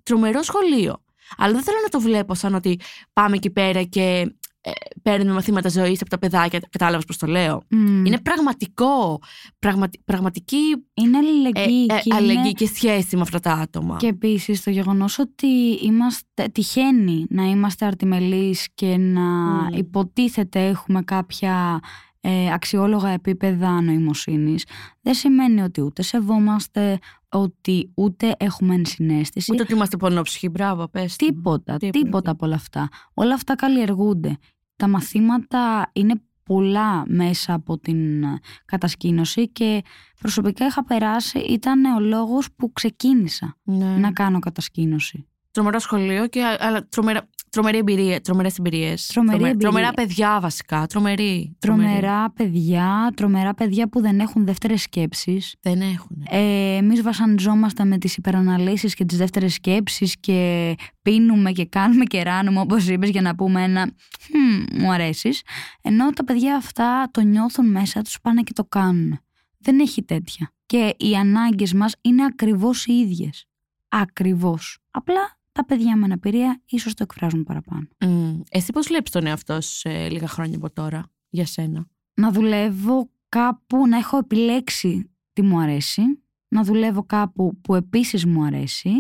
τρομερό 0.04 0.42
σχολείο. 0.42 1.04
Αλλά 1.38 1.54
δεν 1.54 1.64
θέλω 1.64 1.78
να 1.84 1.90
το 1.90 2.00
βλέπω 2.00 2.34
σαν 2.34 2.54
ότι 2.56 2.80
πάμε 3.14 3.36
εκεί 3.36 3.50
πέρα 3.50 3.84
και 3.84 4.34
ε, 4.64 4.72
παίρνουμε 5.02 5.34
μαθήματα 5.34 5.70
ζωής 5.70 6.02
από 6.02 6.10
τα 6.10 6.20
παιδάκια. 6.20 6.60
Κατάλαβες 6.70 7.06
πώς 7.06 7.18
το 7.18 7.28
λέω; 7.28 7.62
Μμ. 7.70 8.06
Είναι 8.06 8.20
πραγματικό. 8.20 9.22
Πραγματι, 9.60 10.02
πραγματική 10.06 10.58
Είναι 10.94 11.18
ε, 11.18 11.20
αλληλεγγύη. 11.20 11.86
ε, 11.90 11.94
και 11.96 12.02
είναι- 12.06 12.16
αλληλεγγύη 12.16 12.52
και 12.54 12.66
σχέση 12.68 13.16
με 13.16 13.22
αυτά 13.22 13.40
τα 13.40 13.52
άτομα. 13.54 13.98
Και 13.98 14.08
επίσης 14.08 14.64
το 14.64 14.70
γεγονός 14.70 15.20
ότι 15.20 15.48
είμαστε, 15.84 16.48
τυχαίνει 16.52 17.26
να 17.30 17.44
είμαστε 17.44 17.86
αρτιμελείς 17.86 18.68
και 18.74 18.98
να 18.98 19.22
Μμμ. 19.22 19.68
υποτίθεται 19.78 20.68
έχουμε 20.68 21.02
κάποια 21.02 21.80
ε, 22.24 22.54
αξιόλογα 22.54 23.10
επίπεδα 23.10 23.82
νοημοσύνης 23.82 24.66
δεν 25.02 25.14
σημαίνει 25.14 25.62
ότι 25.62 25.82
ούτε 25.82 26.02
σεβόμαστε, 26.02 27.00
ότι 27.32 27.92
ούτε 27.94 28.36
έχουμε 28.40 28.76
ενσυναίσθηση. 28.76 29.52
Ούτε 29.54 29.62
ότι 29.62 29.74
είμαστε 29.74 29.98
πονόψυχοι. 29.98 30.50
Μπράβο, 30.50 30.88
πες. 30.88 31.16
Τίποτα, 31.16 31.78
Τίποτα. 31.78 32.00
τίποτα, 32.04 32.32
από 32.32 32.46
όλα 32.46 32.56
αυτά. 32.56 32.90
Όλα 33.14 33.34
αυτά 33.34 33.56
καλλιεργούνται. 33.56 34.38
Τα 34.76 34.88
μαθήματα 34.88 35.90
είναι 35.94 36.22
πολλά 36.44 37.04
μέσα 37.08 37.54
από 37.54 37.78
την 37.78 38.24
ε, 38.24 38.40
κατασκήνωση 38.66 39.50
και 39.50 39.82
προσωπικά 40.20 40.66
είχα 40.66 40.84
περάσει, 40.86 41.40
ήταν 41.40 41.86
ο 41.86 42.00
λόγος 42.00 42.48
που 42.56 42.72
ξεκίνησα 42.74 43.58
Ναι. 43.64 43.86
να 43.98 44.12
κάνω 44.12 44.40
κατασκήνωση. 44.40 45.26
Τρομερό 45.52 45.80
σχολείο, 45.80 46.28
και, 46.28 46.44
α- 46.44 46.58
αλλά 46.60 46.88
τρομερα, 46.88 47.30
Τρομερή 47.52 47.78
εμπειρία, 47.78 48.22
τρομερές 48.22 48.58
εμπειρίες. 48.58 49.06
Τρομερή 49.08 49.38
Τρομε- 49.38 49.54
εμπειρία. 49.54 49.70
Τρομερά 49.72 49.94
παιδιά 49.94 50.40
βασικά. 50.42 50.86
Τρομερή. 50.88 51.56
τρομερή. 51.60 51.90
Τρομερά 51.90 52.32
παιδιά, 52.32 53.12
τρομερά 53.16 53.54
παιδιά 53.54 53.90
που 53.90 54.02
δεν 54.02 54.20
έχουν 54.20 54.46
δεύτερες 54.46 54.82
σκέψεις. 54.82 55.56
Δεν 55.62 55.82
έχουν. 55.82 56.24
Ε, 56.30 56.76
Εμείς 56.76 57.02
βασανιζόμαστε 57.02 57.84
με 57.86 57.98
τις 57.98 58.18
υπεραναλύσεις 58.18 58.94
και 58.94 59.06
τις 59.06 59.18
δεύτερες 59.18 59.54
σκέψεις 59.54 60.16
και 60.20 60.76
πίνουμε 61.02 61.52
και 61.52 61.66
κάνουμε 61.66 62.04
και 62.06 62.24
ράνουμε 62.24 62.60
όπως 62.60 62.88
είπες 62.88 63.10
για 63.10 63.22
να 63.22 63.36
πούμε 63.36 63.64
ένα 63.64 63.92
«Χμ, 64.22 64.78
μου 64.82 64.92
αρέσεις». 64.92 65.42
Ενώ 65.82 66.10
τα 66.10 66.24
παιδιά 66.24 66.56
αυτά 66.56 67.10
το 67.12 67.22
νιώθουν 67.22 67.72
μέσα 67.72 68.02
τους, 68.02 68.22
πάνε 68.22 68.42
και 68.42 68.54
το 68.54 68.66
κάνουν. 68.66 69.20
Δεν 69.58 69.80
έχει 69.80 70.04
τέτοια. 70.04 70.52
Και 70.66 70.94
οι 70.98 71.16
ανάγκες 71.16 71.74
μας 71.74 71.94
είναι 72.02 72.24
ακριβώς 72.26 72.86
οι 72.86 72.94
ίδιες. 72.94 73.46
Ακριβώς. 73.90 74.78
Απλά 74.92 75.40
τα 75.52 75.66
παιδιά 75.66 75.96
με 75.96 76.06
αναπηρία 76.06 76.62
ίσως 76.66 76.94
το 76.94 77.04
εκφράζουν 77.04 77.44
παραπάνω. 77.44 77.88
Μμ. 78.06 78.40
Εσύ 78.50 78.72
πώς 78.72 78.88
βλέπεις 78.88 79.12
τον 79.12 79.26
εαυτό 79.26 79.62
σου 79.62 79.76
σε 79.76 80.10
λίγα 80.10 80.28
χρόνια 80.28 80.58
από 80.58 80.72
τώρα, 80.72 81.04
για 81.30 81.46
σένα; 81.46 81.88
να 82.14 82.32
δουλεύω 82.32 83.10
κάπου, 83.30 83.88
να 83.88 83.98
έχω 83.98 84.18
επιλέξει 84.18 85.12
τι 85.34 85.42
μου 85.42 85.60
αρέσει, 85.60 86.02
να 86.48 86.64
δουλεύω 86.64 87.04
κάπου 87.04 87.60
που 87.62 87.76
επίσης 87.76 88.26
μου 88.26 88.44
αρέσει. 88.44 88.92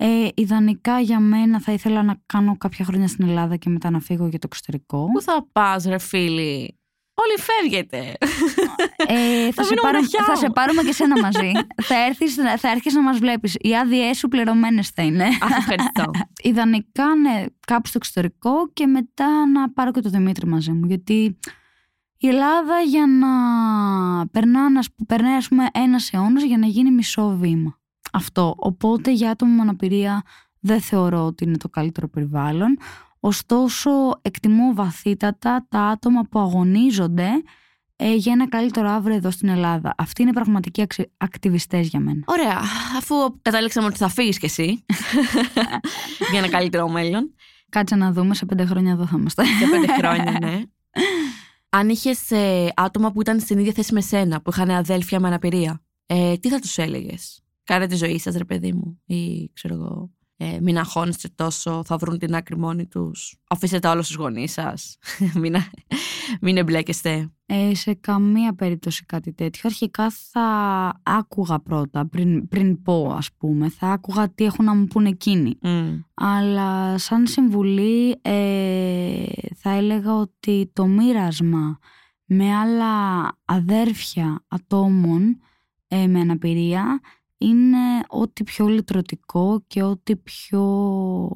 Ε, 0.00 0.28
ιδανικά 0.34 1.00
για 1.00 1.20
μένα 1.20 1.60
θα 1.60 1.72
ήθελα 1.72 2.02
να 2.02 2.22
κάνω 2.26 2.56
κάποια 2.56 2.84
χρόνια 2.84 3.08
στην 3.08 3.28
Ελλάδα 3.28 3.56
και 3.56 3.70
μετά 3.70 3.90
να 3.90 4.00
φύγω 4.00 4.26
για 4.26 4.38
το 4.38 4.46
εξωτερικό. 4.50 5.04
Πού 5.12 5.22
θα 5.22 5.46
πας 5.52 5.84
ρε 5.84 5.98
φίλοι. 5.98 6.77
Όλοι 7.22 7.36
φεύγετε. 7.48 8.16
Ε, 8.96 9.44
θα, 9.46 9.52
Θα 9.52 9.62
σε 9.62 9.68
μείνω 9.68 9.82
πάρω- 9.82 9.94
μοναχιά 9.94 10.22
θα 10.24 10.32
μου. 10.32 10.36
σε 10.38 10.50
πάρουμε 10.50 10.82
και 10.82 10.92
σένα 10.92 11.20
μαζί. 11.20 11.50
θα, 11.88 12.04
έρθεις, 12.04 12.34
θα 12.34 12.68
έρχεσαι 12.70 12.96
να 12.96 13.02
μας 13.02 13.18
βλέπεις. 13.18 13.56
Οι 13.60 13.76
άδειές 13.76 14.18
σου 14.18 14.28
πληρωμένες 14.28 14.88
θα 14.88 15.02
είναι. 15.02 15.24
Αχ, 15.24 15.56
ευχαριστώ. 15.58 16.04
Ιδανικά 16.50 17.14
ναι, 17.14 17.44
κάπου 17.66 17.86
στο 17.88 17.98
εξωτερικό 18.02 18.70
και 18.72 18.86
μετά 18.86 19.46
να 19.46 19.70
πάρω 19.70 19.90
και 19.90 20.00
το 20.00 20.08
Δημήτρη 20.08 20.46
μαζί 20.46 20.72
μου. 20.72 20.86
Γιατί 20.86 21.38
η 22.18 22.28
Ελλάδα 22.28 22.80
για 22.80 23.06
να 23.06 23.28
περνά, 24.26 24.70
να, 24.70 24.82
σπ- 24.82 25.04
περνάει 25.06 25.34
ας 25.36 25.48
πούμε 25.48 25.66
ένας 25.72 26.12
αιώνας 26.12 26.42
για 26.42 26.58
να 26.58 26.66
γίνει 26.66 26.90
μισό 26.90 27.36
βήμα. 27.40 27.78
Αυτό. 28.12 28.54
Οπότε 28.58 29.12
για 29.12 29.30
άτομα 29.30 29.52
με 29.54 29.60
αναπηρία 29.62 30.22
δεν 30.60 30.80
θεωρώ 30.80 31.24
ότι 31.26 31.44
είναι 31.44 31.56
το 31.56 31.68
καλύτερο 31.68 32.08
περιβάλλον. 32.08 32.78
Ωστόσο 33.20 33.90
εκτιμώ 34.22 34.74
βαθύτατα 34.74 35.66
τα 35.68 35.80
άτομα 35.80 36.22
που 36.22 36.38
αγωνίζονται 36.38 37.28
ε, 37.96 38.14
για 38.14 38.32
ένα 38.32 38.48
καλύτερο 38.48 38.90
αύριο 38.90 39.16
εδώ 39.16 39.30
στην 39.30 39.48
Ελλάδα. 39.48 39.94
Αυτοί 39.98 40.22
είναι 40.22 40.32
πραγματικοί 40.32 40.82
αξι- 40.82 41.10
ακτιβιστές 41.16 41.88
για 41.88 42.00
μένα. 42.00 42.22
Ωραία. 42.26 42.60
Αφού 42.98 43.14
κατάληξαμε 43.42 43.86
ότι 43.86 43.96
θα 43.96 44.08
φύγεις 44.08 44.38
κι 44.38 44.44
εσύ 44.44 44.84
για 46.30 46.38
ένα 46.38 46.48
καλύτερο 46.48 46.88
μέλλον. 46.88 47.34
Κάτσε 47.68 47.96
να 47.96 48.12
δούμε, 48.12 48.34
σε 48.34 48.46
πέντε 48.46 48.64
χρόνια 48.64 48.92
εδώ 48.92 49.06
θα 49.06 49.16
είμαστε. 49.18 49.44
Σε 49.44 49.66
πέντε 49.70 49.92
χρόνια, 49.92 50.38
ναι. 50.40 50.60
Αν 51.78 51.88
είχες 51.88 52.30
άτομα 52.74 53.12
που 53.12 53.20
ήταν 53.20 53.40
στην 53.40 53.58
ίδια 53.58 53.72
θέση 53.72 53.92
με 53.92 54.00
σένα, 54.00 54.42
που 54.42 54.50
είχαν 54.50 54.70
αδέλφια 54.70 55.20
με 55.20 55.26
αναπηρία, 55.26 55.82
ε, 56.06 56.36
τι 56.36 56.48
θα 56.48 56.58
τους 56.58 56.78
έλεγες; 56.78 57.42
Κάνε 57.64 57.86
τη 57.86 57.96
ζωή 57.96 58.18
σας, 58.18 58.34
ρε 58.34 58.44
παιδί 58.44 58.72
μου. 58.72 59.00
Ή 59.06 59.50
ξέρω 59.52 59.74
εγώ. 59.74 60.10
Ε, 60.40 60.58
μην 60.60 60.78
αγχώνεστε 60.78 61.28
τόσο, 61.34 61.82
θα 61.84 61.96
βρουν 61.96 62.18
την 62.18 62.34
άκρη 62.34 62.56
μόνοι 62.56 62.86
τους. 62.86 63.36
Αφήστε 63.48 63.78
τα 63.78 63.90
όλα 63.90 64.02
στους 64.02 64.16
γονείς 64.16 64.52
σας. 64.52 64.98
μην, 65.40 65.54
μην 66.40 66.56
εμπλέκεστε. 66.56 67.32
Ε, 67.46 67.74
σε 67.74 67.94
καμία 67.94 68.54
περίπτωση 68.54 69.04
κάτι 69.04 69.32
τέτοιο. 69.32 69.60
Αρχικά 69.64 70.10
θα 70.10 70.42
άκουγα 71.02 71.60
πρώτα, 71.60 72.06
πριν, 72.06 72.48
πριν 72.48 72.82
πω 72.82 73.14
ας 73.16 73.32
πούμε. 73.32 73.68
Θα 73.68 73.86
άκουγα 73.86 74.30
τι 74.30 74.44
έχουν 74.44 74.64
να 74.64 74.74
μου 74.74 74.86
πούνε 74.86 75.08
εκείνοι. 75.08 75.58
Μμ. 75.62 75.98
Αλλά 76.14 76.98
σαν 76.98 77.26
συμβουλή 77.26 78.18
ε, 78.22 79.24
θα 79.54 79.70
έλεγα 79.70 80.14
ότι 80.14 80.70
το 80.72 80.86
μοίρασμα 80.86 81.78
με 82.24 82.54
άλλα 82.56 82.92
αδέρφια 83.44 84.44
ατόμων 84.48 85.40
ε, 85.88 86.06
με 86.06 86.20
αναπηρία 86.20 87.00
είναι 87.38 87.78
ό,τι 88.08 88.44
πιο 88.44 88.66
λυτρωτικό 88.66 89.64
και 89.66 89.82
ό,τι 89.82 90.16
πιο 90.16 90.62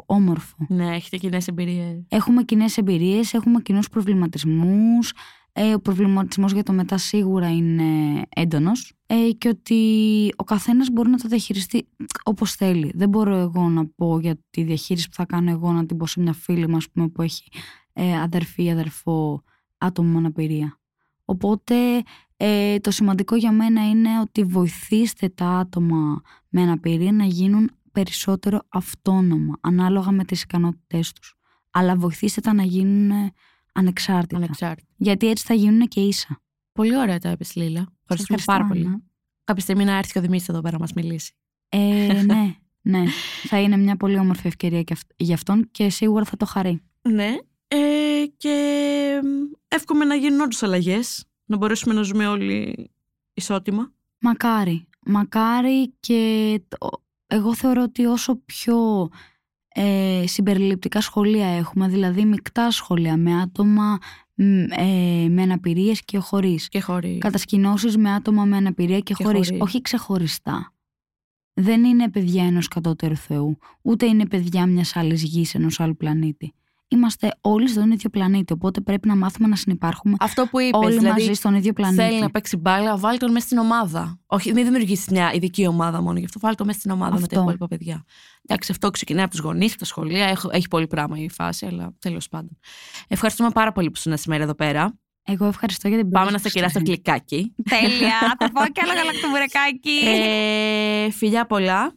όμορφο. 0.07 0.57
Ναι, 0.69 0.95
έχετε 0.95 1.17
κοινέ 1.17 1.39
εμπειρίες. 1.47 2.05
Έχουμε 2.09 2.43
κοινές 2.43 2.77
εμπειρίες, 2.77 3.35
έχουμε 3.35 3.61
κοινούς 3.61 3.89
προβληματισμούς. 3.89 5.13
Ε, 5.55 5.75
ο 5.75 5.81
προβληματισμός 5.81 6.53
για 6.53 6.63
το 6.63 6.73
μετά 6.73 6.99
σίγουρα 6.99 7.51
είναι 7.51 8.23
έντονος. 8.29 8.93
Ε, 9.07 9.31
και 9.39 9.49
ότι 9.49 10.33
ο 10.37 10.45
καθένας 10.45 10.89
μπορεί 10.91 11.09
να 11.11 11.17
το 11.17 11.29
διαχειριστεί 11.29 11.89
όπως 12.25 12.53
θέλει. 12.53 12.93
Δεν 12.95 13.09
μπορώ 13.09 13.37
εγώ 13.37 13.69
να 13.69 13.87
πω 13.87 14.19
για 14.19 14.39
τη 14.51 14.63
διαχείριση 14.63 15.09
που 15.09 15.15
θα 15.15 15.25
κάνω 15.25 15.51
εγώ 15.51 15.73
να 15.73 15.87
την 15.87 15.97
πω 15.97 16.07
σε 16.07 16.21
μια 16.21 16.33
φίλη 16.33 16.69
μου, 16.69 16.77
ας 16.77 16.91
πούμε, 16.91 17.09
που 17.09 17.23
έχει 17.23 17.45
ε, 17.93 18.21
αδερφή 18.21 18.65
ή 18.65 18.71
αδερφό 18.71 19.43
άτομο 19.79 20.09
με 20.09 20.19
αναπηρία. 20.19 20.81
Οπότε 21.25 21.75
ε, 22.45 22.79
το 22.79 22.91
σημαντικό 22.91 23.37
για 23.37 23.53
μένα 23.53 23.89
είναι 23.89 24.21
ότι 24.21 24.45
βοηθήστε 24.45 25.29
τα 25.29 25.47
άτομα 25.47 26.21
με 26.49 26.63
αναπηρία 26.63 27.13
να 27.13 27.25
γίνουν 27.25 27.71
περισσότερο 27.93 28.61
αυτόνομα, 28.69 29.59
ανάλογα 29.61 30.11
με 30.11 30.25
τις 30.25 30.43
ικανότητές 30.43 31.13
τους. 31.13 31.35
Αλλά 31.71 31.97
βοηθήστε 31.97 32.41
τα 32.41 32.53
να 32.53 32.63
γίνουν 32.63 33.11
ε, 33.11 33.33
ανεξάρτητα. 33.73 34.37
Ανεξάρτητα. 34.37 34.89
Γιατί 34.97 35.29
έτσι 35.29 35.45
θα 35.47 35.55
γίνουν 35.55 35.89
και 35.89 36.01
ίσα. 36.01 36.43
Πολύ 36.73 36.97
ωραία 36.97 37.19
τα 37.19 37.31
είπες, 37.31 37.55
Λίλα. 37.55 37.81
Σας 37.81 37.91
Ευχαριστούμε 38.03 38.43
πάρα 38.45 38.67
πολύ. 38.67 38.85
Άννα. 38.85 39.01
Κάποια 39.45 39.63
στιγμή 39.63 39.85
να 39.85 39.97
έρθει 39.97 40.13
και 40.13 40.19
ο 40.19 40.23
Δημήτρης 40.23 40.49
εδώ 40.49 40.61
πέρα 40.61 40.73
να 40.73 40.79
μας 40.79 40.93
μιλήσει. 40.93 41.35
Ε, 41.69 42.23
ναι, 42.27 42.55
ναι. 42.83 43.05
Θα 43.49 43.61
είναι 43.61 43.77
μια 43.77 43.97
πολύ 43.97 44.19
όμορφη 44.19 44.47
ευκαιρία 44.47 44.83
και 44.83 44.93
αυ- 44.93 45.11
για 45.17 45.35
αυτόν 45.35 45.69
και 45.71 45.91
σίγουρα 45.91 46.25
θα 46.25 46.37
το 46.37 46.47
χαρεί. 46.47 46.83
Ναι. 47.03 47.37
Ε, 47.69 47.79
και 48.37 49.21
μ, 49.23 49.27
εύχομαι 49.69 50.05
να 50.05 50.15
γίνουν 50.15 50.41
όντως 50.41 50.63
αλλαγές. 50.63 51.27
Να 51.53 51.59
μπορέσουμε 51.59 51.95
να 51.95 52.03
ζούμε 52.03 52.27
όλοι 52.27 52.91
ισότιμα. 53.35 53.93
Μακάρι. 54.21 54.89
Μακάρι 55.07 55.93
και 56.01 56.61
το- 56.69 57.03
εγώ 57.27 57.55
θεωρώ 57.55 57.83
ότι 57.83 58.05
όσο 58.05 58.37
πιο 58.37 59.09
ε, 59.75 60.25
συμπεριληπτικά 60.27 61.01
σχολεία 61.01 61.47
έχουμε, 61.47 61.89
δηλαδή 61.89 62.25
μεικτά 62.25 62.71
σχολεία 62.71 63.17
με 63.17 63.41
άτομα 63.41 63.99
μ, 64.35 64.45
ε, 64.71 65.29
με 65.29 65.43
αναπηρίες 65.43 66.05
και 66.05 66.19
χωρίς. 66.19 66.69
Και 66.69 66.81
χωρίς. 66.81 67.19
Κατασκηνώσεις 67.19 67.97
με 67.97 68.11
άτομα 68.13 68.45
με 68.45 68.57
αναπηρία 68.57 68.99
και, 69.01 69.15
Και 69.15 69.25
χωρίς. 69.25 69.47
χωρίς. 69.47 69.63
Όχι 69.63 69.81
ξεχωριστά. 69.81 70.73
Δεν 71.55 71.85
είναι 71.85 72.11
παιδιά 72.11 72.45
ενός 72.45 72.69
κατώτερου 72.69 73.17
Θεού, 73.17 73.59
ούτε 73.83 74.07
είναι 74.07 74.27
παιδιά 74.27 74.67
μιας 74.67 74.97
άλλης 74.97 75.23
γης, 75.23 75.55
ενός 75.55 75.81
άλλου 75.81 75.97
πλανήτη. 75.97 76.53
Είμαστε 76.93 77.31
όλοι 77.41 77.69
στον 77.69 77.91
ίδιο 77.91 78.11
πλανήτη, 78.11 78.53
οπότε 78.53 78.81
πρέπει 78.81 79.09
να 79.09 79.17
μάθουμε 79.17 79.49
να 79.49 79.57
συνεπάρχουμε 79.57 80.15
Αυτό 80.21 80.47
που 80.51 80.61
είπες, 80.61 80.81
όλοι 80.85 80.99
δηλαδή 80.99 81.21
μαζί 81.21 81.33
στον 81.33 81.55
ίδιο 81.55 81.73
πλανήτη. 81.73 82.03
θέλει 82.03 82.21
να 82.21 82.31
παίξει 82.31 82.57
μπάλα, 82.57 82.97
βάλει 82.97 83.19
τον 83.19 83.33
μέσα 83.33 83.47
στην 83.47 83.59
ομάδα. 83.59 84.21
Όχι, 84.27 84.53
μην 84.53 84.65
δημιουργήσεις 84.65 85.07
μια 85.09 85.33
ειδική 85.33 85.67
ομάδα 85.67 86.03
μόνο 86.03 86.19
γι' 86.19 86.25
αυτό. 86.25 86.39
Βάλει 86.39 86.55
τον 86.55 86.67
μέσα 86.67 86.79
στην 86.79 86.91
ομάδα 86.91 87.13
με 87.15 87.19
τα 87.21 87.25
Αυτό. 87.27 87.41
υπόλοιπα 87.41 87.67
παιδιά. 87.67 88.05
Εντάξει, 88.47 88.73
αυτό 88.73 88.91
ξεκινάει 88.91 89.23
από 89.25 89.31
τους 89.33 89.41
γονείς, 89.41 89.71
από 89.71 89.79
τα 89.79 89.85
σχολεία. 89.85 90.25
Έχω- 90.27 90.49
Έχει 90.53 90.69
πολύ 90.69 90.87
πράγμα 90.87 91.19
η 91.19 91.31
φάση, 91.31 91.67
αλλά 91.67 91.95
τέλος 91.99 92.29
πάντων. 92.29 92.59
Ευχαριστούμε 93.09 93.51
πάρα 93.51 93.73
πολύ 93.73 93.87
που 93.87 93.95
ήσουν 93.97 94.17
σήμερα 94.19 94.43
εδώ 94.43 94.55
πέρα. 94.55 94.99
Εγώ 95.25 95.47
ευχαριστώ 95.47 95.89
για 95.89 95.99
την 95.99 96.11
Πάμε 96.11 96.25
να 96.25 96.31
πρόσκληση. 96.31 96.59
στα 96.59 96.69
κεράσω 96.81 96.91
κλικάκι. 96.91 97.55
Τέλεια. 97.71 98.19
Θα 98.39 98.51
πάω 98.53 98.67
κι 98.67 98.81
άλλο 98.81 98.93
γαλακτοβουρεκάκι. 98.93 99.99
ε, 101.07 101.11
φιλιά 101.11 101.47
πολλά. 101.47 101.97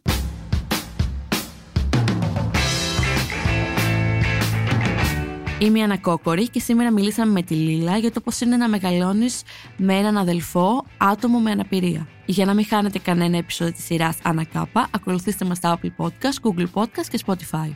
Είμαι 5.58 5.78
η 5.78 5.82
Ανακόκορη 5.82 6.48
και 6.48 6.60
σήμερα 6.60 6.92
μιλήσαμε 6.92 7.32
με 7.32 7.42
τη 7.42 7.54
Λίλα 7.54 7.96
για 7.96 8.12
το 8.12 8.20
πώς 8.20 8.40
είναι 8.40 8.56
να 8.56 8.68
μεγαλώνεις 8.68 9.42
με 9.76 9.94
έναν 9.94 10.16
αδελφό 10.16 10.84
άτομο 10.96 11.38
με 11.38 11.50
αναπηρία. 11.50 12.08
Για 12.26 12.44
να 12.44 12.54
μην 12.54 12.66
χάνετε 12.66 12.98
κανένα 12.98 13.36
επεισόδιο 13.36 13.72
της 13.72 13.84
σειράς 13.84 14.16
Ανακάπα, 14.22 14.88
ακολουθήστε 14.90 15.44
μας 15.44 15.56
στα 15.56 15.78
Apple 15.78 16.04
Podcast, 16.04 16.48
Google 16.48 16.66
Podcast 16.74 17.06
και 17.10 17.20
Spotify. 17.26 17.70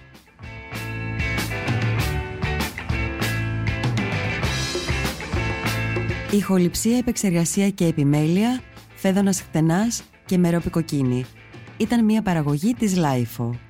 Ηχοληψία, 6.31 6.97
επεξεργασία 6.97 7.71
και 7.71 7.87
επιμέλεια, 7.87 8.61
Φαίδωνας 8.95 9.41
Χτενάς 9.41 10.03
και 10.27 10.39
Μερόπη 10.39 10.76
Κοκκίνη. 10.76 11.25
Ήταν 11.77 12.05
μια 12.05 12.23
παραγωγή 12.23 12.75
της 12.75 12.97
LiFO. 12.97 13.70